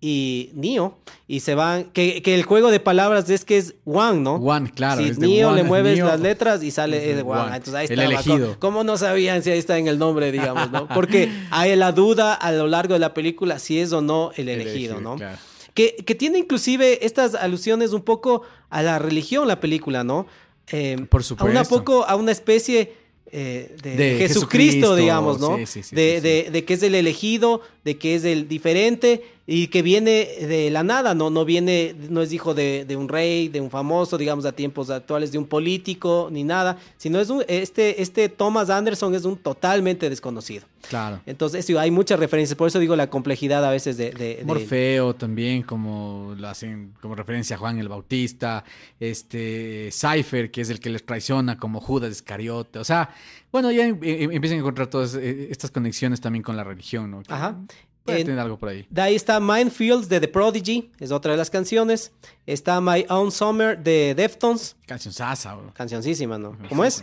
[0.00, 1.84] y Neo y se van.
[1.92, 4.34] Que, que el juego de palabras es que es One, ¿no?
[4.36, 6.06] One, claro, Si Neo one, le mueves Neo.
[6.06, 7.30] las letras y sale Es One.
[7.40, 7.56] one.
[7.56, 8.04] Entonces ahí El está.
[8.04, 8.56] elegido.
[8.58, 10.86] ¿Cómo no sabían si ahí está en el nombre, digamos, no?
[10.94, 14.48] Porque hay la duda a lo largo de la película si es o no el
[14.48, 15.16] elegido, elegido, ¿no?
[15.16, 15.38] claro.
[15.74, 20.26] Que, que tiene inclusive estas alusiones un poco a la religión, la película, ¿no?
[20.72, 21.50] Eh, Por A supuesto.
[21.50, 22.94] una poco, a una especie
[23.30, 25.56] eh, de, De Jesucristo, Jesucristo, digamos, ¿no?
[25.58, 29.22] sí, sí, sí, de, de- de que es el elegido, de que es el diferente
[29.48, 31.30] y que viene de la nada, ¿no?
[31.30, 34.90] No viene, no es hijo de, de un rey, de un famoso, digamos, a tiempos
[34.90, 39.36] actuales, de un político, ni nada, sino es un, este, este Thomas Anderson es un
[39.36, 40.66] totalmente desconocido.
[40.88, 41.20] Claro.
[41.26, 44.10] Entonces, sí, hay muchas referencias, por eso digo la complejidad a veces de...
[44.10, 48.64] de- de- Morfeo también, como lo hacen como referencia a Juan el Bautista,
[49.10, 52.78] este Cypher, que es el que les traiciona, como Judas Iscariote.
[52.80, 53.10] O sea,
[53.52, 57.10] bueno, ya em- em- empiezan a encontrar todas eh, estas conexiones también con la religión,
[57.10, 57.22] ¿no?
[57.22, 57.56] Que- Ajá.
[58.04, 58.86] Puede Eh, tener algo por ahí.
[58.88, 62.12] De ahí está Minefields de The Prodigy, es otra de las canciones.
[62.46, 65.74] Está My Own Summer de Deftones, Canción sasa, bro.
[65.74, 66.56] cancioncísima, ¿no?
[66.68, 67.02] ¿Cómo es?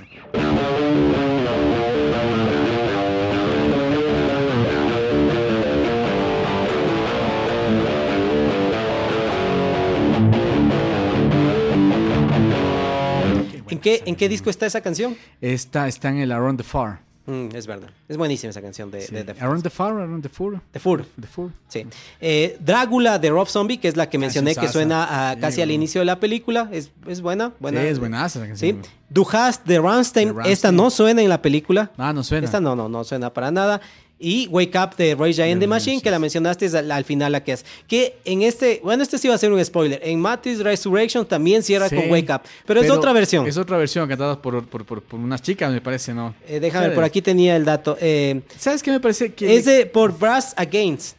[13.74, 15.18] ¿En qué, ¿En qué disco está esa canción?
[15.42, 17.00] Está, está en el Around the Far.
[17.26, 17.90] Mm, es verdad.
[18.10, 19.16] Es buenísima esa canción de, Sí.
[19.16, 19.32] de.
[19.40, 20.60] Around the Far, Around the Fur.
[20.72, 21.06] The Fur.
[21.20, 21.52] The Fur.
[21.70, 21.86] Sí.
[22.20, 25.62] Eh, Drácula de Rob Zombie, que es la que mencioné que suena a- Sí, casi
[25.62, 26.68] al inicio de la película.
[26.72, 27.82] Es, es buena, buena.
[27.82, 28.50] Sí, es buenaza la Sí.
[28.50, 28.82] canción.
[28.82, 28.90] bro.
[29.10, 30.28] Du hast de Rammstein.
[30.28, 30.52] De Rammstein.
[30.54, 31.92] Esta no suena en la película.
[31.98, 32.46] Ah, no suena.
[32.46, 33.80] Esta no, no, no suena para nada.
[34.26, 37.34] Y Wake Up de J and the Machine, Rage, que la mencionaste al, al final
[37.34, 37.66] la que es.
[37.88, 40.00] Que en este, bueno, este sí va a ser un spoiler.
[40.02, 41.96] En Matrix Resurrection también cierra Sí.
[41.98, 42.42] con Wake Up.
[42.66, 43.46] Pero, es otra versión.
[43.46, 46.34] Es otra versión cantada por, por, por, por unas chicas, me parece, ¿no?
[46.48, 46.96] Eh, déjame, ¿Sabes?
[46.96, 47.98] por aquí tenía el dato.
[48.00, 49.34] Eh, ¿Sabes qué me parece?
[49.34, 51.18] Que es de por Brass Against.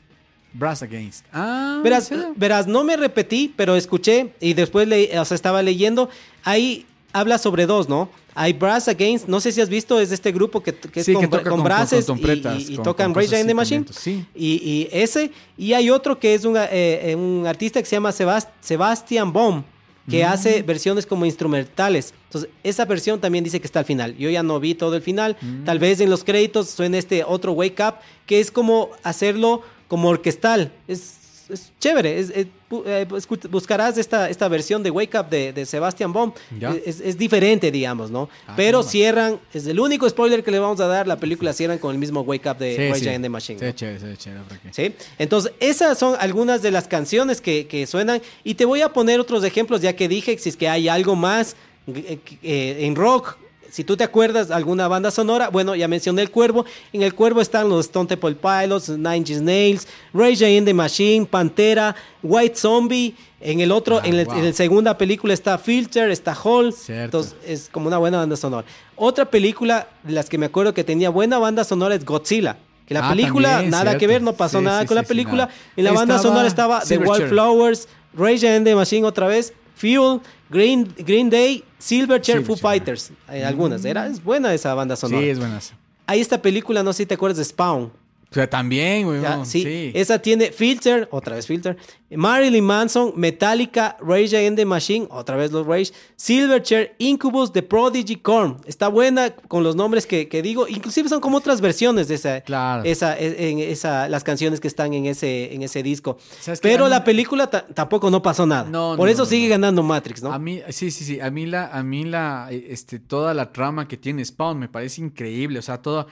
[0.55, 1.27] Brass Against.
[1.33, 6.09] Ah, Verás, verás, no me repetí, pero escuché y después le, o sea, estaba leyendo.
[6.45, 8.11] Ahí habla sobre dos, ¿no?
[8.35, 11.07] Hay Brass Against, no sé si has visto, es de este grupo que, que es
[11.07, 13.41] Sí, con, que toca con con- brases con y- y, y con- tocan con Rage
[13.41, 13.85] in the Machine.
[13.85, 14.27] con sí.
[14.35, 15.31] Y, y ese.
[15.57, 19.33] Y hay otro que es un, eh, eh, un artista que se llama Sebast- Sebastian
[19.33, 19.63] Baum,
[20.11, 20.27] que Mm.
[20.29, 22.13] hace versiones como instrumentales.
[22.27, 24.17] Entonces, esa versión también dice que está al final.
[24.17, 25.37] Yo ya no vi todo el final.
[25.41, 25.65] Mm.
[25.65, 27.95] Tal vez en los créditos suene este otro Wake Up,
[28.27, 30.73] que es como hacerlo como orquestal.
[30.89, 31.15] Es,
[31.49, 32.19] es chévere.
[32.19, 32.49] Es- es-
[32.87, 33.07] eh,
[33.51, 36.33] buscarás esta, esta versión de Wake Up de, de Sebastian Baum.
[36.59, 36.75] Ya.
[36.85, 38.29] Es, es diferente, digamos, ¿no?
[38.47, 41.07] Ah, Pero cierran, es el único spoiler que le vamos a dar.
[41.07, 43.07] La película cierran con el mismo Wake Up de Sí, Rage sí.
[43.09, 43.59] Against the Machine.
[43.59, 43.73] Sí, ¿no?
[43.73, 44.69] chévere, sí, chévere, ¿por qué?
[44.73, 44.95] ¿Sí?
[45.19, 48.21] Entonces, esas son algunas de las canciones que, que suenan.
[48.43, 51.15] Y te voy a poner otros ejemplos, ya que dije si es que hay algo
[51.17, 51.57] más
[51.87, 53.37] eh, eh, en rock.
[53.75, 56.65] Si tú te acuerdas alguna banda sonora, bueno, ya mencioné el Cuervo.
[56.93, 61.27] En el Cuervo están los Stone Temple Pilots, Nine Inch Nails, Rage Against the Machine,
[61.27, 63.17] Pantera, White Zombie.
[63.41, 64.37] En el otro, Ah, en, el- wow.
[64.39, 66.73] en la segunda película está Filter, está Hall.
[66.73, 67.19] Cierto.
[67.19, 68.65] Entonces, es como una buena banda sonora.
[68.95, 72.57] Otra película de las que me acuerdo que tenía buena banda sonora es Godzilla.
[72.87, 75.03] Que la Ah, película, también, nada que ver, no pasó Sí, nada sí, con la
[75.03, 75.49] sí, película.
[75.77, 76.99] En la banda sonora estaba The.
[76.99, 80.21] Wildflowers, Rage Against the Machine otra vez, Fuel,
[80.51, 82.61] Green, Green Day, Silverchair, Foo Silverchair.
[82.61, 83.13] Fighters.
[83.27, 83.85] Hay algunas.
[83.85, 85.23] Era, es buena esa banda sonora.
[85.23, 85.73] Sí, es buenas.
[86.07, 87.93] Hay esta película, no sé si te acuerdas de Spawn.
[88.35, 89.21] O sea, también, güey.
[89.45, 89.93] Sí, sí.
[89.95, 91.77] esa tiene Filter, otra vez Filter,
[92.11, 98.17] Marilyn Manson, Metallica, Rage Against the Machine, otra vez los Rage, Silverchair, Incubus, The Prodigy,
[98.17, 98.57] Korn.
[98.67, 102.41] Está buena con los nombres que, que digo, inclusive son como otras versiones de esa,
[102.41, 102.83] Claro.
[102.85, 106.19] esa, e, en esa, las canciones que están en ese, en ese disco.
[106.61, 108.65] Pero mí- la película ta- tampoco no pasó nada.
[108.69, 110.33] No, Por no, eso no, sigue ganando Matrix, ¿no?
[110.33, 111.21] A mí, sí, sí, sí.
[111.21, 115.01] A mí la, a mí la, este, toda la trama que tiene Spawn me parece
[115.03, 115.59] increíble.
[115.59, 116.07] O sea, toda,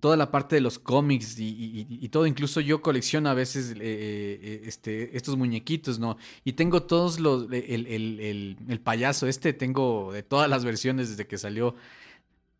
[0.00, 2.26] toda la parte de los cómics y, y- y- todo.
[2.26, 6.16] Incluso yo colecciono a veces eh, eh, este, estos muñequitos, ¿no?
[6.44, 11.08] Y tengo todos los, el, el- el- el payaso este, tengo de todas las versiones
[11.10, 11.74] desde que salió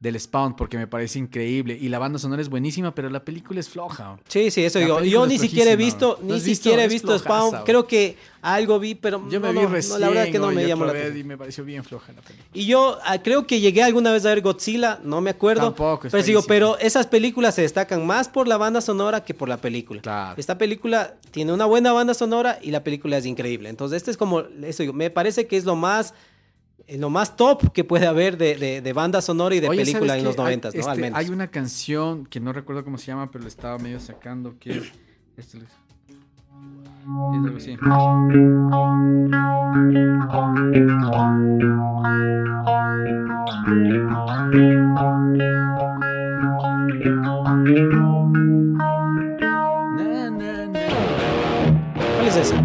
[0.01, 1.77] del Spawn, porque me parece increíble.
[1.81, 4.17] Y la banda sonora es buenísima, pero la película es floja.
[4.29, 5.01] Sí, sí, eso La digo.
[5.03, 7.65] Yo ni siquiera he visto, ¿No ni siquiera he visto Spawn.
[7.65, 9.95] Creo que algo vi, pero Yo me no, vi recién.
[9.95, 11.19] no, la verdad es que no me llamó la atención.
[11.19, 12.49] Y me pareció bien floja la película.
[12.55, 15.63] Y yo ah, creo que llegué alguna vez a ver Godzilla, no me acuerdo.
[15.63, 19.35] Tampoco, es pero digo, pero esas películas se destacan más por la banda sonora que
[19.35, 20.01] por la película.
[20.01, 20.35] Claro.
[20.37, 23.69] Esta película tiene una buena banda sonora y la película es increíble.
[23.69, 26.15] Entonces, este es como, eso digo, me parece que es lo más,
[26.97, 30.09] lo más top que puede haber de, de- de banda sonora y de Oye, película
[30.09, 30.85] ¿sabes en los noventas, ¿no?
[30.87, 31.19] Al este, menos.
[31.19, 34.71] hay una canción que no recuerdo cómo se llama, pero lo estaba medio sacando, que
[34.79, 34.93] es...
[35.37, 35.65] este- es
[37.45, 37.77] algo así.
[48.99, 50.87] Na, na, na.
[52.17, 52.57] ¿Cuál es esa?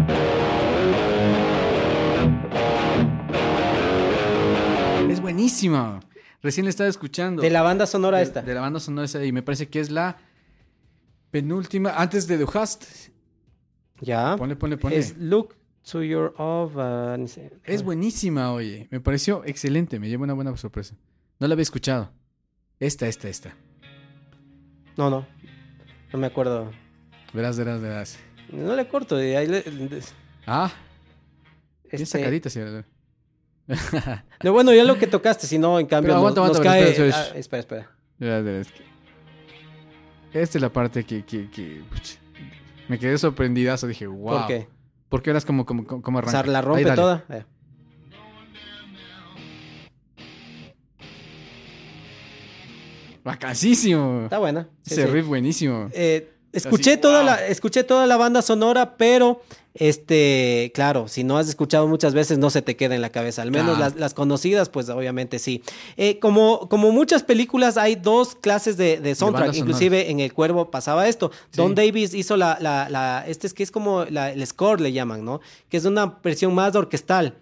[5.54, 6.00] Buenísima.
[6.42, 7.40] Recién la estaba escuchando.
[7.42, 8.42] De la banda sonora de, esta.
[8.42, 10.16] de la banda sonora esa y me parece que es la
[11.30, 12.84] penúltima, antes de The Host.
[14.00, 14.36] Ya.
[14.36, 14.98] Ponle, ponle, ponle.
[14.98, 15.54] Es Look
[15.90, 16.76] to Your Of.
[17.64, 18.88] Es buenísima, oye.
[18.90, 19.98] Me pareció excelente.
[19.98, 20.94] Me lleva una buena sorpresa.
[21.40, 22.10] No la había escuchado.
[22.78, 23.54] Esta, esta, esta.
[24.96, 25.26] No, no.
[26.12, 26.70] No me acuerdo.
[27.32, 28.18] Verás, verás, verás.
[28.52, 29.16] No le corto.
[29.16, 30.02] ahí le- de-
[30.46, 30.70] Ah,
[31.84, 32.60] bien este- sacadita, sí.
[34.42, 36.80] No, bueno, ya lo que tocaste, si no, en cambio, Pero aguanta, nos, nos aguanta,
[36.80, 36.90] cae.
[36.90, 37.90] espera, espera,
[38.20, 38.88] ah, espera.
[40.32, 42.16] Esta es la parte que, que, que puch,
[42.88, 43.86] me quedé sorprendidazo.
[43.86, 44.38] Dije, wow.
[44.38, 44.68] ¿Por qué?
[45.08, 46.42] Porque verás cómo, cómo, cómo O arranca.
[46.42, 47.24] sea, la rompe toda.
[47.30, 47.44] Eh.
[53.24, 54.24] Bacasísimo.
[54.24, 54.68] Está buena.
[54.82, 55.12] sí, Ese sí.
[55.12, 55.88] riff buenísimo.
[55.92, 57.26] Eh, escuché Así, toda wow.
[57.26, 59.42] la, escuché toda la banda sonora, pero
[59.76, 63.42] este, claro, si no has escuchado muchas veces, no se te queda en la cabeza.
[63.42, 63.80] Al menos Claro.
[63.80, 65.62] las, las conocidas, pues obviamente sí.
[65.96, 69.54] Eh, como, como muchas películas, hay dos clases de, de soundtrack.
[69.54, 71.30] Inclusive en El Cuervo pasaba esto.
[71.54, 74.92] Don Davis hizo la, la, la- este es que es como la- el score le
[74.92, 75.40] llaman, ¿no?
[75.68, 77.34] Que es una versión más orquestal.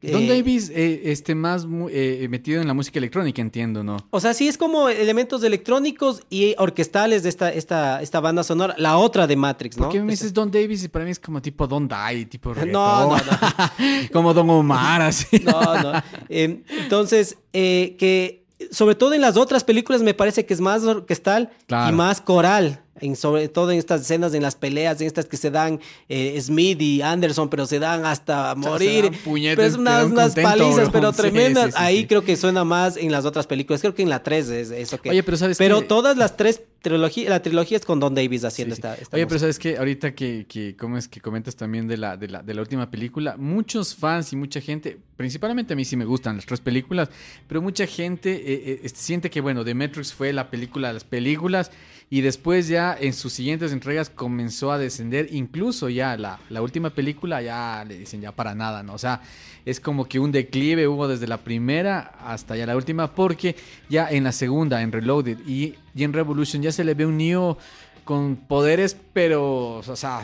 [0.00, 3.96] Don Eh, Davis, eh, este, más mu- eh, metido en la música electrónica, entiendo, ¿no?
[4.10, 8.74] O sea, sí es como elementos electrónicos y orquestales de esta, esta, esta banda sonora.
[8.78, 9.84] La otra de Matrix, ¿no?
[9.84, 12.54] ¿Por qué me dices Don Davis y para mí es como tipo Don Die, tipo
[12.54, 12.72] reggaetón?
[12.72, 13.22] No, no,
[14.12, 15.26] como Don Omar, así.
[15.44, 15.92] No, no.
[16.28, 20.82] Eh, entonces, eh, que sobre todo en las otras películas me parece que es más
[20.84, 21.92] orquestal Claro.
[21.92, 22.82] y más coral.
[23.00, 26.38] En, sobre todo en estas escenas, en las peleas, en estas que se dan eh,
[26.40, 29.04] Smith y Anderson, pero se dan hasta sea, morir.
[29.04, 31.66] se dan puñetes, pero es unas, dan unas contento, palizas, pero tremendas.
[31.66, 33.80] sí, sí, Ahí creo que suena más en las otras películas.
[33.80, 35.10] Creo que en la 3 es eso que.
[35.10, 35.86] Oye, pero ¿sabes Pero qué?
[35.86, 38.94] todas las tres trilogías, la trilogía es con Don Davis haciendo esta.
[38.94, 39.28] esta Oye, música.
[39.28, 42.42] pero sabes que ahorita que, que cómo es que comentas también de la, de la,
[42.42, 46.36] de la última película, muchos fans y mucha gente, principalmente a mí sí me gustan
[46.36, 47.10] las tres películas,
[47.48, 51.04] pero mucha gente eh, eh, siente que bueno, The Matrix fue la película de las
[51.04, 51.70] películas
[52.10, 56.90] y después ya en sus siguientes entregas comenzó a descender, incluso ya la, la última
[56.90, 58.94] película ya le dicen ya para nada, ¿no?
[58.94, 59.20] O sea,
[59.66, 63.56] es como que un declive hubo desde la primera hasta ya la última, porque
[63.90, 67.18] ya en la segunda, en Reloaded y, y en Revolution ya se le ve un
[67.18, 67.58] Neo
[68.04, 70.22] con poderes, pero, o sea,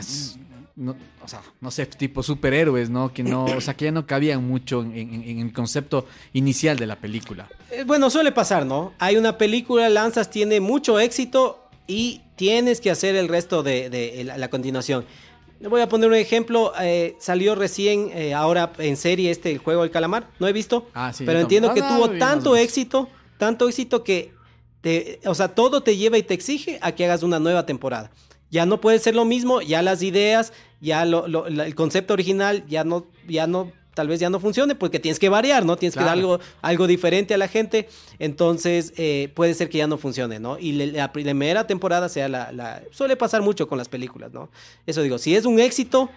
[0.75, 3.13] no, o sea, no sé, tipo superhéroes, ¿no?
[3.13, 6.77] Que no, o sea, que ya no cabían mucho en, en- en el concepto inicial
[6.77, 7.47] de la película.
[7.71, 8.93] Eh, Bueno, suele pasar, ¿no?
[8.99, 14.23] Hay una película, lanzas, tiene mucho éxito y tienes que hacer el resto de, de
[14.23, 15.05] la, la continuación.
[15.59, 16.73] Le Voy a poner un ejemplo.
[16.81, 20.29] eh, salió recién, eh, ahora en serie, este el juego del calamar.
[20.39, 20.87] No he visto.
[20.93, 21.81] Ah, sí, pero entiendo que.
[21.81, 24.33] Ah, tuvo tanto éxito, tanto éxito que,
[24.81, 28.11] te, o sea, todo te lleva y te exige a que hagas una nueva temporada.
[28.51, 32.13] Ya no puede ser lo mismo, ya las ideas, ya lo- lo- la- el concepto
[32.13, 35.75] original ya no, ya no, tal vez ya no funcione porque tienes que variar, ¿no?
[35.77, 37.89] Tienes que dar algo, algo diferente a la gente.
[38.19, 40.59] Entonces, eh, puede ser que ya no funcione, ¿no?
[40.59, 44.49] Y le- la primera temporada sea la, la- Suele pasar mucho con las películas, ¿no?
[44.85, 46.09] Eso digo, si es un éxito,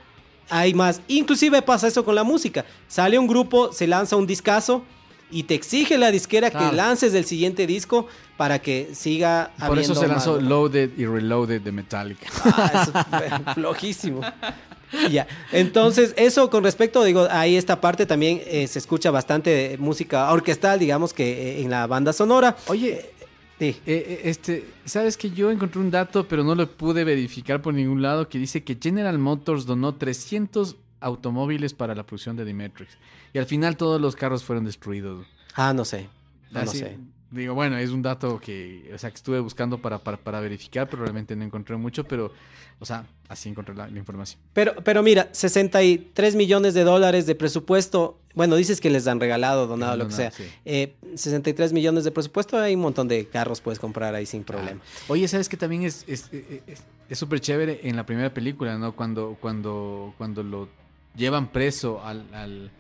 [0.51, 1.01] hay más.
[1.09, 2.65] Inclusive pasa eso con la música.
[2.89, 4.83] Sale un grupo, se lanza un discazo
[5.31, 6.71] y te exige la disquera Claro.
[6.71, 8.07] que lances el siguiente disco
[8.39, 10.41] para que siga Por eso se lanzó.
[10.41, 12.27] Loaded y Reloaded de Metallica.
[12.45, 14.21] Ah, eso fue flojísimo.
[15.11, 20.31] Ya, entonces eso con respecto, digo, ahí esta parte también eh, se escucha bastante música
[20.33, 22.57] orquestal, digamos que eh, en la banda sonora.
[22.69, 23.11] Oye,
[23.59, 23.77] Sí.
[23.87, 28.03] eh, este, sabes que yo encontré un dato, pero no lo pude verificar por ningún
[28.03, 32.97] lado, que dice que General Motors donó 300 automóviles para la producción de The Matrix.
[33.35, 35.27] Y al final todos los carros fueron destruidos.
[35.55, 36.09] Ah, no sé.
[36.51, 36.99] No, sé.
[37.31, 40.89] Digo, bueno, es un dato que, o sea, que estuve buscando para, para, para verificar,
[40.89, 42.33] pero realmente no encontré mucho, pero,
[42.81, 44.41] o sea, así encontré la, la información.
[44.55, 48.19] Pero, pero mira, 63 millones de dólares de presupuesto.
[48.35, 50.31] Bueno, dices que les han regalado, donado, lo que sea.
[50.31, 50.45] sí.
[50.65, 54.81] Eh, 63 millones de presupuesto, hay un montón de carros puedes comprar ahí sin problema.
[54.83, 55.05] Ah.
[55.09, 58.95] Oye, ¿sabes que también es es es- es súper chévere en la primera película, ¿no?
[58.95, 60.69] Cuando, cuando, cuando lo
[61.17, 62.71] llevan preso al, al-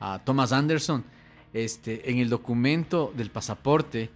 [0.00, 1.04] a Thomas Anderson,
[1.54, 4.10] este, en el documento del pasaporte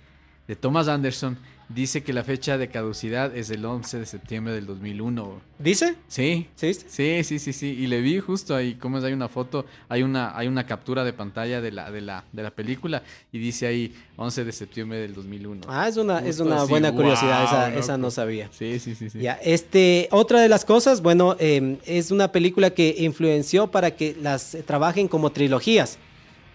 [0.47, 4.67] de Thomas Anderson dice que la fecha de caducidad es el 11 de septiembre del
[4.67, 5.41] 2001.
[5.59, 5.97] ¿Dice?
[6.09, 6.73] Sí, ¿Sí?
[6.73, 7.67] Sí, sí, sí, sí.
[7.67, 11.05] Y le vi justo ahí, como es, hay una foto, hay una, hay una captura
[11.05, 14.99] de pantalla de la, de la, de la película y dice ahí 11 de septiembre
[14.99, 15.67] del 2001.
[15.69, 18.49] Ah, es una, es una así, buena curiosidad, esa, esa no sabía.
[18.53, 19.19] Sí, sí, sí, sí.
[19.19, 24.17] Ya, este, otra de las cosas, bueno, eh, es una película que influenció para que
[24.21, 25.99] las trabajen como trilogías.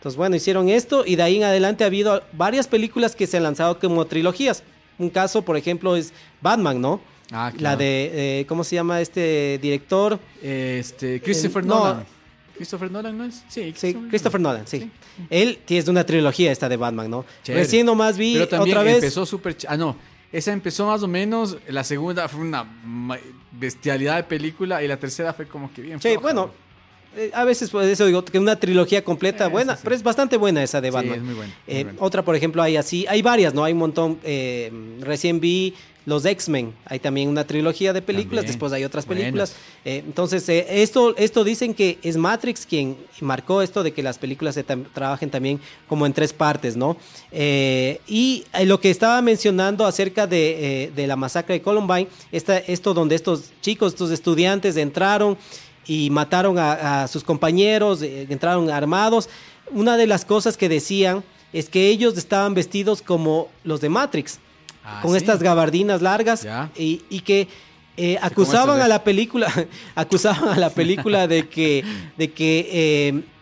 [0.04, 3.38] Entonces, bueno, hicieron esto y de ahí en adelante ha habido varias películas que se
[3.38, 4.62] han lanzado como trilogías.
[5.00, 7.00] Un caso, por ejemplo, es Batman, ¿no?
[7.32, 7.78] Ah, La claro.
[7.78, 10.20] de, eh, ¿cómo se llama este director?
[10.42, 11.80] Este, Christopher Eh, no.
[11.80, 12.06] Nolan.
[12.58, 13.46] Christopher Nolan, ¿no es?
[13.48, 14.92] Sí, Sí, Christopher Nolan, sí.
[15.30, 17.24] Él tiene una trilogía esta de Batman, ¿no?
[17.42, 17.64] Chévere.
[17.64, 18.96] Recién nomás vi Pero también otra vez.
[18.96, 19.56] empezó súper...
[19.70, 19.96] Ah, no.
[20.34, 22.66] Esa empezó más o menos, la segunda fue una
[23.54, 26.52] bestialidad de película y la tercera fue como que bien Sí, floja, bueno.
[27.18, 30.04] Eh, a veces por eso digo que una trilogía completa Eh, buena, sí, pero es
[30.04, 31.16] bastante buena esa de Sí, Batman.
[31.18, 32.00] es muy buena, muy Eh, buena.
[32.02, 33.64] Otra, por ejemplo, hay así, hay varias, ¿no?
[33.64, 34.20] Hay un montón.
[34.24, 35.74] eh, recién vi
[36.06, 38.48] los X-Men, hay también una trilogía de películas, También.
[38.48, 39.56] después hay otras películas.
[39.86, 44.18] Eh, entonces, eh, esto, esto dicen que es Matrix quien marcó esto de que las
[44.18, 46.98] películas se tam- trabajen también como en tres partes, ¿no?
[47.32, 52.08] Eh, y eh, lo que estaba mencionando acerca de, eh, de la masacre de Columbine,
[52.34, 55.38] esta, esto donde estos chicos, estos estudiantes entraron
[55.86, 59.30] y mataron a, a sus compañeros, eh, entraron armados.
[59.72, 64.40] Una de las cosas que decían es que ellos estaban vestidos como los de Matrix,
[64.86, 65.18] Ah, con ¿sí?
[65.18, 66.44] estas gabardinas largas
[66.78, 67.48] y, y que
[67.96, 69.48] eh, acusaban a la película,
[69.96, 71.86] acusaban a la película de que,
[72.18, 72.70] de que,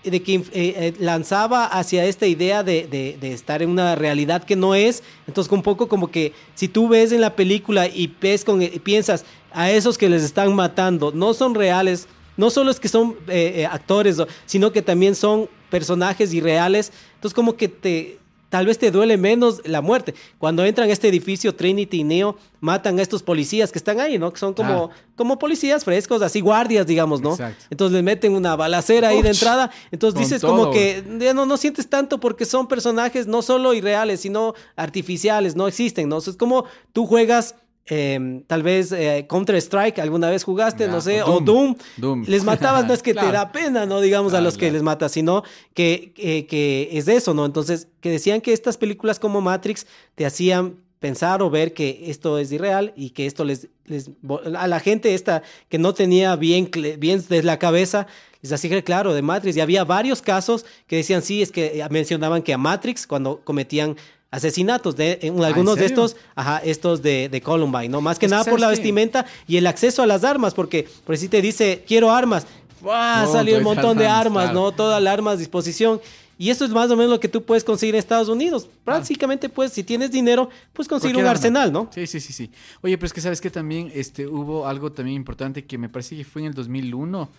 [0.04, 4.56] eh, de que lanzaba hacia esta idea de, de- de estar en una realidad que
[4.56, 5.02] no es.
[5.28, 8.68] Entonces, un poco como que si tú ves en la película y ves con, y
[8.80, 12.08] piensas a esos que les están matando, no son reales.
[12.42, 14.18] No solo es que son eh, eh, actores,
[14.48, 16.92] sino que también son personajes irreales.
[17.16, 18.18] Entonces, como que te,
[18.50, 20.16] tal vez te duele menos la muerte.
[20.40, 24.18] Cuando entran a este edificio Trinity y Neo, matan a estos policías que están ahí,
[24.18, 24.34] ¿no?
[24.34, 24.96] Que son como, Ah.
[25.16, 27.32] como policías frescos, así guardias, digamos, ¿no?
[27.34, 27.64] Exacto.
[27.70, 29.70] Entonces les meten una balacera ahí de entrada.
[29.92, 33.74] Entonces dices todo, como que ya no, no sientes tanto porque son personajes no solo
[33.76, 36.18] irreales, sino artificiales, no existen, ¿no?
[36.18, 37.54] O sea, es como tú juegas...
[37.88, 41.76] eh, tal vez eh, Counter Strike alguna vez jugaste, no sé, o o Doom.
[41.98, 42.26] Doom.
[42.28, 44.02] Les matabas, no es que te da pena, ¿no?
[44.02, 44.74] Digamos, a Claro, los que claro.
[44.74, 47.46] les mata, sino que, que, que es eso, ¿no?
[47.46, 52.38] Entonces, que decían que estas películas como Matrix te hacían pensar o ver que esto
[52.38, 54.12] es irreal y que esto les, les
[54.56, 56.70] a la gente esta que no tenía bien,
[57.00, 58.06] bien desde la cabeza,
[58.42, 59.58] les hacía claro, de Matrix.
[59.58, 63.98] Y había varios casos que decían, sí, es que mencionaban que a Matrix cuando cometían
[64.32, 68.02] asesinatos de en algunos de estos, ajá, estos de, de Columbine, ¿no?
[68.02, 70.88] Más que Es que nada por la vestimenta y el acceso a las armas, porque
[71.06, 72.48] por si te dice, quiero armas,
[72.82, 73.26] ¡Buah!
[73.26, 74.60] No, salió un montón de armas, armas, claro.
[74.60, 74.72] ¿no?
[74.72, 76.02] Toda la arma a disposición.
[76.40, 78.68] Y eso es más o menos lo que tú puedes conseguir en Estados Unidos.
[78.84, 81.88] Prácticamente, pues, si tienes dinero, puedes conseguir un arsenal, ¿no?
[81.94, 82.50] Sí, sí, sí, sí.
[82.82, 86.18] Oye, pero es que sabes que también este, hubo algo también importante que me parece
[86.18, 87.30] que fue en el 2001.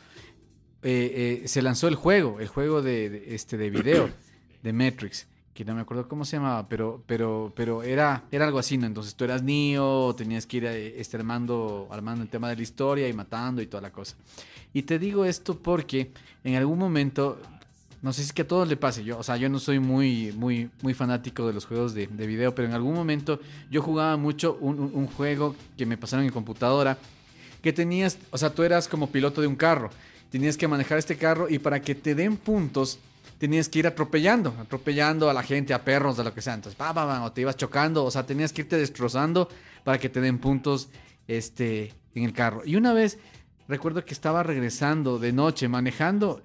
[0.85, 4.09] eh, eh, se lanzó el juego, el juego de, de, este, de video
[4.63, 8.59] de Matrix, que no me acuerdo cómo se llamaba, pero, pero, pero era, era algo
[8.59, 8.87] así, ¿no?
[8.87, 13.09] Entonces tú eras Neo, tenías que ir eh, este, armando, el tema de la historia
[13.09, 14.17] y matando y toda la cosa.
[14.73, 16.11] Y te digo esto porque
[16.43, 17.39] en algún momento,
[18.01, 19.79] no sé si es que a todos le pase, yo, o sea, yo no soy
[19.79, 23.39] muy, muy, muy fanático de los juegos de, de video, pero en algún momento
[23.71, 26.97] yo jugaba mucho un- un juego que me pasaron en computadora,
[27.63, 29.91] que tenías, o sea, tú eras como piloto de un carro,
[30.31, 32.99] tenías que manejar este carro y para que te den puntos,
[33.43, 36.55] tenías que ir atropellando, atropellando a la gente, a perros, a lo que sea.
[36.55, 39.49] Entonces, pa, o te ibas chocando, o sea, tenías que irte destrozando
[39.83, 40.91] para que te den puntos
[41.27, 42.63] este, en el carro.
[42.65, 43.19] Y una vez,
[43.67, 46.41] recuerdo que estaba regresando de noche, manejando,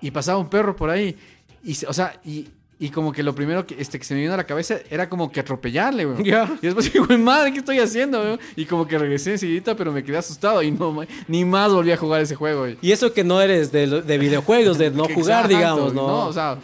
[0.00, 1.18] y pasaba un perro por ahí.
[1.64, 2.48] Y, o sea, y,
[2.82, 5.06] y como que lo primero que, este, que se me vino a la cabeza era
[5.08, 6.26] como que atropellarle, güey.
[6.62, 8.38] Y después dije, güey, madre, ¿qué estoy haciendo, güey?
[8.56, 11.98] Y como que regresé enseguida, pero me quedé asustado y no, ni más volví a
[11.98, 12.78] jugar ese juego, güey.
[12.80, 16.26] Y eso que no eres de, de videojuegos, de no jugar, exacto, digamos, ¿no?
[16.26, 16.56] O sea,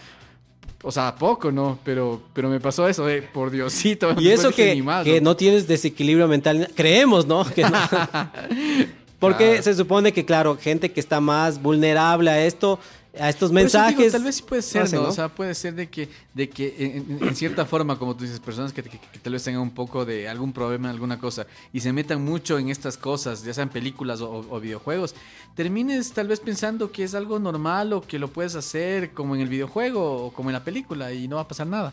[0.82, 1.78] o sea, poco, ¿no?
[1.84, 4.14] Pero, pero me pasó eso, eh, por Diosito.
[4.18, 7.44] y eso que, que no tienes desequilibrio mental, creemos, ¿no?
[7.44, 7.70] Que no.
[9.18, 9.62] Porque Claro.
[9.62, 12.78] se supone que, claro, gente que está más vulnerable a esto,
[13.20, 14.12] a estos digo, mensajes.
[14.12, 15.02] tal vez sí puede ser, ¿no?
[15.02, 15.08] ¿no?
[15.08, 18.24] O sea, puede ser de que, de que en, en- en cierta forma, como tú
[18.24, 21.46] dices, personas que, que- que tal vez tengan un poco de algún problema, alguna cosa,
[21.72, 25.14] y se metan mucho en estas cosas, ya sean películas o, o videojuegos,
[25.54, 29.40] termines tal vez pensando que es algo normal o que lo puedes hacer como en
[29.40, 31.92] el videojuego o como en la película y no va a pasar nada.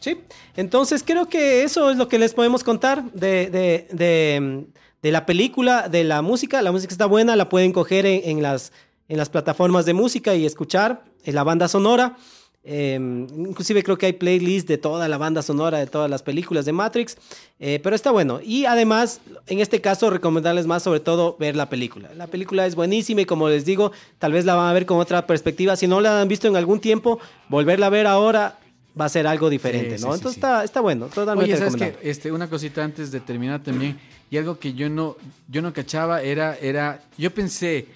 [0.00, 0.16] Sí,
[0.56, 4.64] entonces creo que eso es lo que les podemos contar de, de, de,
[5.02, 6.62] de la película, de la música.
[6.62, 8.72] La música está buena, la pueden coger en, en las,
[9.10, 12.16] en las plataformas de música y escuchar en la banda sonora.
[12.62, 12.94] Eh,
[13.36, 16.72] inclusive creo que hay playlists de toda la banda sonora de todas las películas de
[16.72, 17.16] Matrix,
[17.58, 18.38] eh, pero está bueno.
[18.44, 22.10] Y además, en este caso, recomendarles más sobre todo ver la película.
[22.14, 24.98] La película es buenísima y como les digo, tal vez la van a ver con
[24.98, 25.74] otra perspectiva.
[25.74, 28.58] Si no la han visto en algún tiempo, volverla a ver ahora
[29.00, 30.12] va a ser algo diferente, Sí, ¿no?
[30.12, 30.38] sí, Entonces sí.
[30.40, 32.02] Está, está bueno, totalmente Oye, ¿sabes recomendable.
[32.02, 32.10] qué?
[32.10, 33.98] Este, una cosita antes de terminar también,
[34.30, 35.16] y algo que yo no,
[35.48, 37.86] yo no cachaba era, era, yo pensé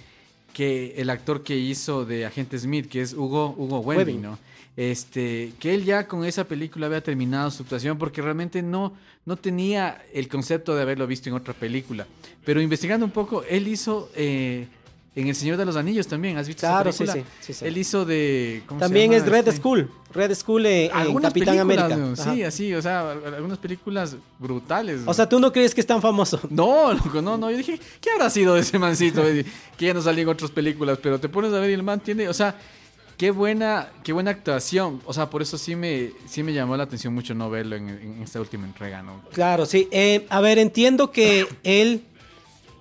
[0.54, 4.22] que el actor que hizo de Agente Smith, que es Hugo, Hugo Webbing, Webbing.
[4.22, 4.38] ¿no?
[4.76, 8.94] Este, que él ya con esa película había terminado su actuación porque realmente no,
[9.24, 12.06] no tenía el concepto de haberlo visto en otra película.
[12.44, 14.66] Pero investigando un poco, él hizo eh,
[15.16, 17.24] en El Señor de los Anillos también, ¿has visto Claro, esa película?
[17.40, 17.64] sí, sí, sí.
[17.64, 18.62] Él hizo de...
[18.66, 19.24] ¿cómo se También llama?
[19.24, 21.98] es Red Este- School, Red School en, en Capitán América.
[22.16, 25.02] Sí, así, o sea, al- algunas películas brutales.
[25.06, 26.40] O sea, tú no crees que es tan famoso.
[26.50, 27.50] no, loco, no, no.
[27.50, 29.22] Yo dije, ¿qué habrá sido de ese mancito?
[29.76, 32.00] que ya no salía en otras películas, pero te pones a ver y el man
[32.00, 32.56] tiene, o sea,
[33.16, 35.00] qué buena, qué buena actuación.
[35.04, 37.88] O sea, por eso sí me, sí me llamó la atención mucho no verlo en,
[37.88, 39.20] en esta última entrega, ¿no?
[39.32, 39.86] Claro, sí.
[39.92, 42.02] Eh, a ver, entiendo que él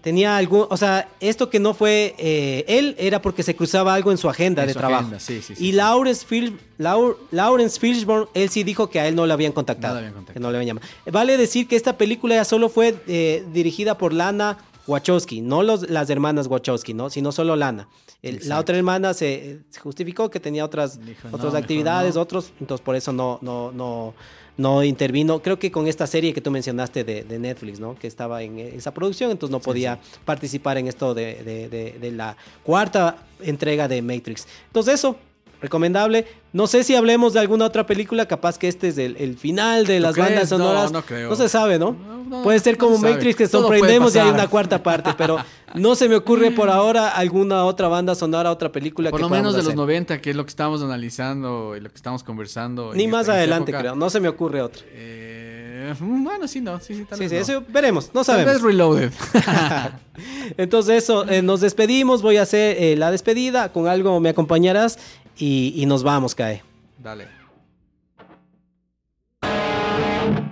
[0.04, 4.12] tenía algún, o sea, esto que no fue eh, él era porque se cruzaba algo
[4.12, 5.00] en su agenda En de su trabajo.
[5.02, 5.72] agenda, sí, sí, sí, y.
[5.72, 9.94] Lawrence, Fil- Lau- Lawrence Fishburne, él sí dijo que a él no le habían contactado.
[9.96, 10.34] No habían contactado.
[10.36, 10.88] Que no le habían llamado.
[11.12, 15.90] Vale decir que esta película ya solo fue eh, dirigida por Lana Wachowski, no los,
[15.90, 17.10] las hermanas Wachowski, ¿no?
[17.10, 17.88] Sino solo Lana.
[18.22, 22.22] El- la otra hermana se, se justificó que tenía otras, Dijo, otras actividades, no.
[22.22, 24.14] otros, entonces por eso no, no, no,
[24.58, 25.42] no intervino.
[25.42, 27.96] Creo que con esta serie que tú mencionaste de, de Netflix, ¿no?
[27.96, 32.12] Que estaba en esa producción, entonces no podía participar en esto de, de- de- de
[32.12, 34.48] la cuarta entrega de Matrix.
[34.68, 35.16] Entonces eso,
[35.64, 36.28] recomendable.
[36.52, 39.88] No sé si hablemos de alguna otra película, capaz que este es el, el final
[39.88, 40.92] de ¿Tú las bandas No, sonoras.
[40.92, 41.36] no creo.
[41.36, 41.94] se sabe, ¿no?
[41.94, 42.98] No, no, puede ser no como.
[43.00, 45.38] Matrix que sorprendemos y hay una cuarta parte, pero
[45.74, 49.30] no se me ocurre por ahora alguna otra banda sonora, otra película Por que lo
[49.30, 49.76] menos de los hacer.
[49.78, 52.94] 90, que es lo que estamos analizando y lo que estamos conversando.
[52.94, 53.82] Ni más adelante, época.
[53.82, 53.96] creo.
[53.96, 54.84] No se me ocurre otra.
[54.92, 56.80] Eh, bueno, sí, no.
[56.80, 57.60] Sí, sí, tal Sí, vez sí, no.
[57.60, 58.54] eso veremos, no Tal sabemos.
[58.54, 59.12] vez Reloaded.
[60.58, 64.98] Entonces eso, eh, nos despedimos, voy a hacer eh, la despedida, con algo me acompañarás
[65.38, 66.64] y, y nos vamos, Cae.
[66.98, 67.28] Dale.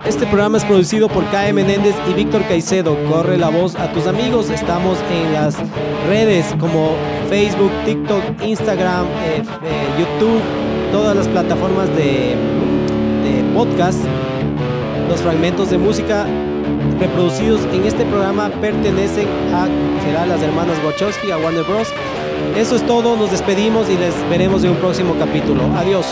[0.05, 2.97] Este programa es producido por Cae Menéndez y Víctor Caicedo.
[3.07, 4.49] Corre la voz a tus amigos.
[4.49, 5.55] Estamos en las
[6.07, 6.95] redes como
[7.29, 10.41] Facebook, TikTok, Instagram, eh, eh, YouTube,
[10.91, 12.35] todas las plataformas de,
[13.23, 13.99] de podcast.
[15.07, 16.25] Los fragmentos de música
[16.99, 19.67] reproducidos en este programa pertenecen a
[20.03, 21.87] será las hermanas Wachowski, a Warner Bros.
[22.55, 25.63] Eso es todo, nos despedimos y les veremos en un próximo capítulo.
[25.75, 26.05] Adiós.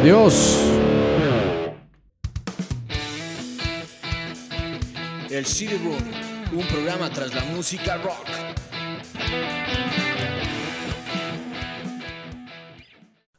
[0.00, 0.58] Adiós.
[5.30, 8.26] El CD Room, un programa tras la música rock.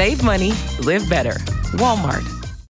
[0.00, 1.34] Save money, live better.
[1.76, 2.39] Walmart.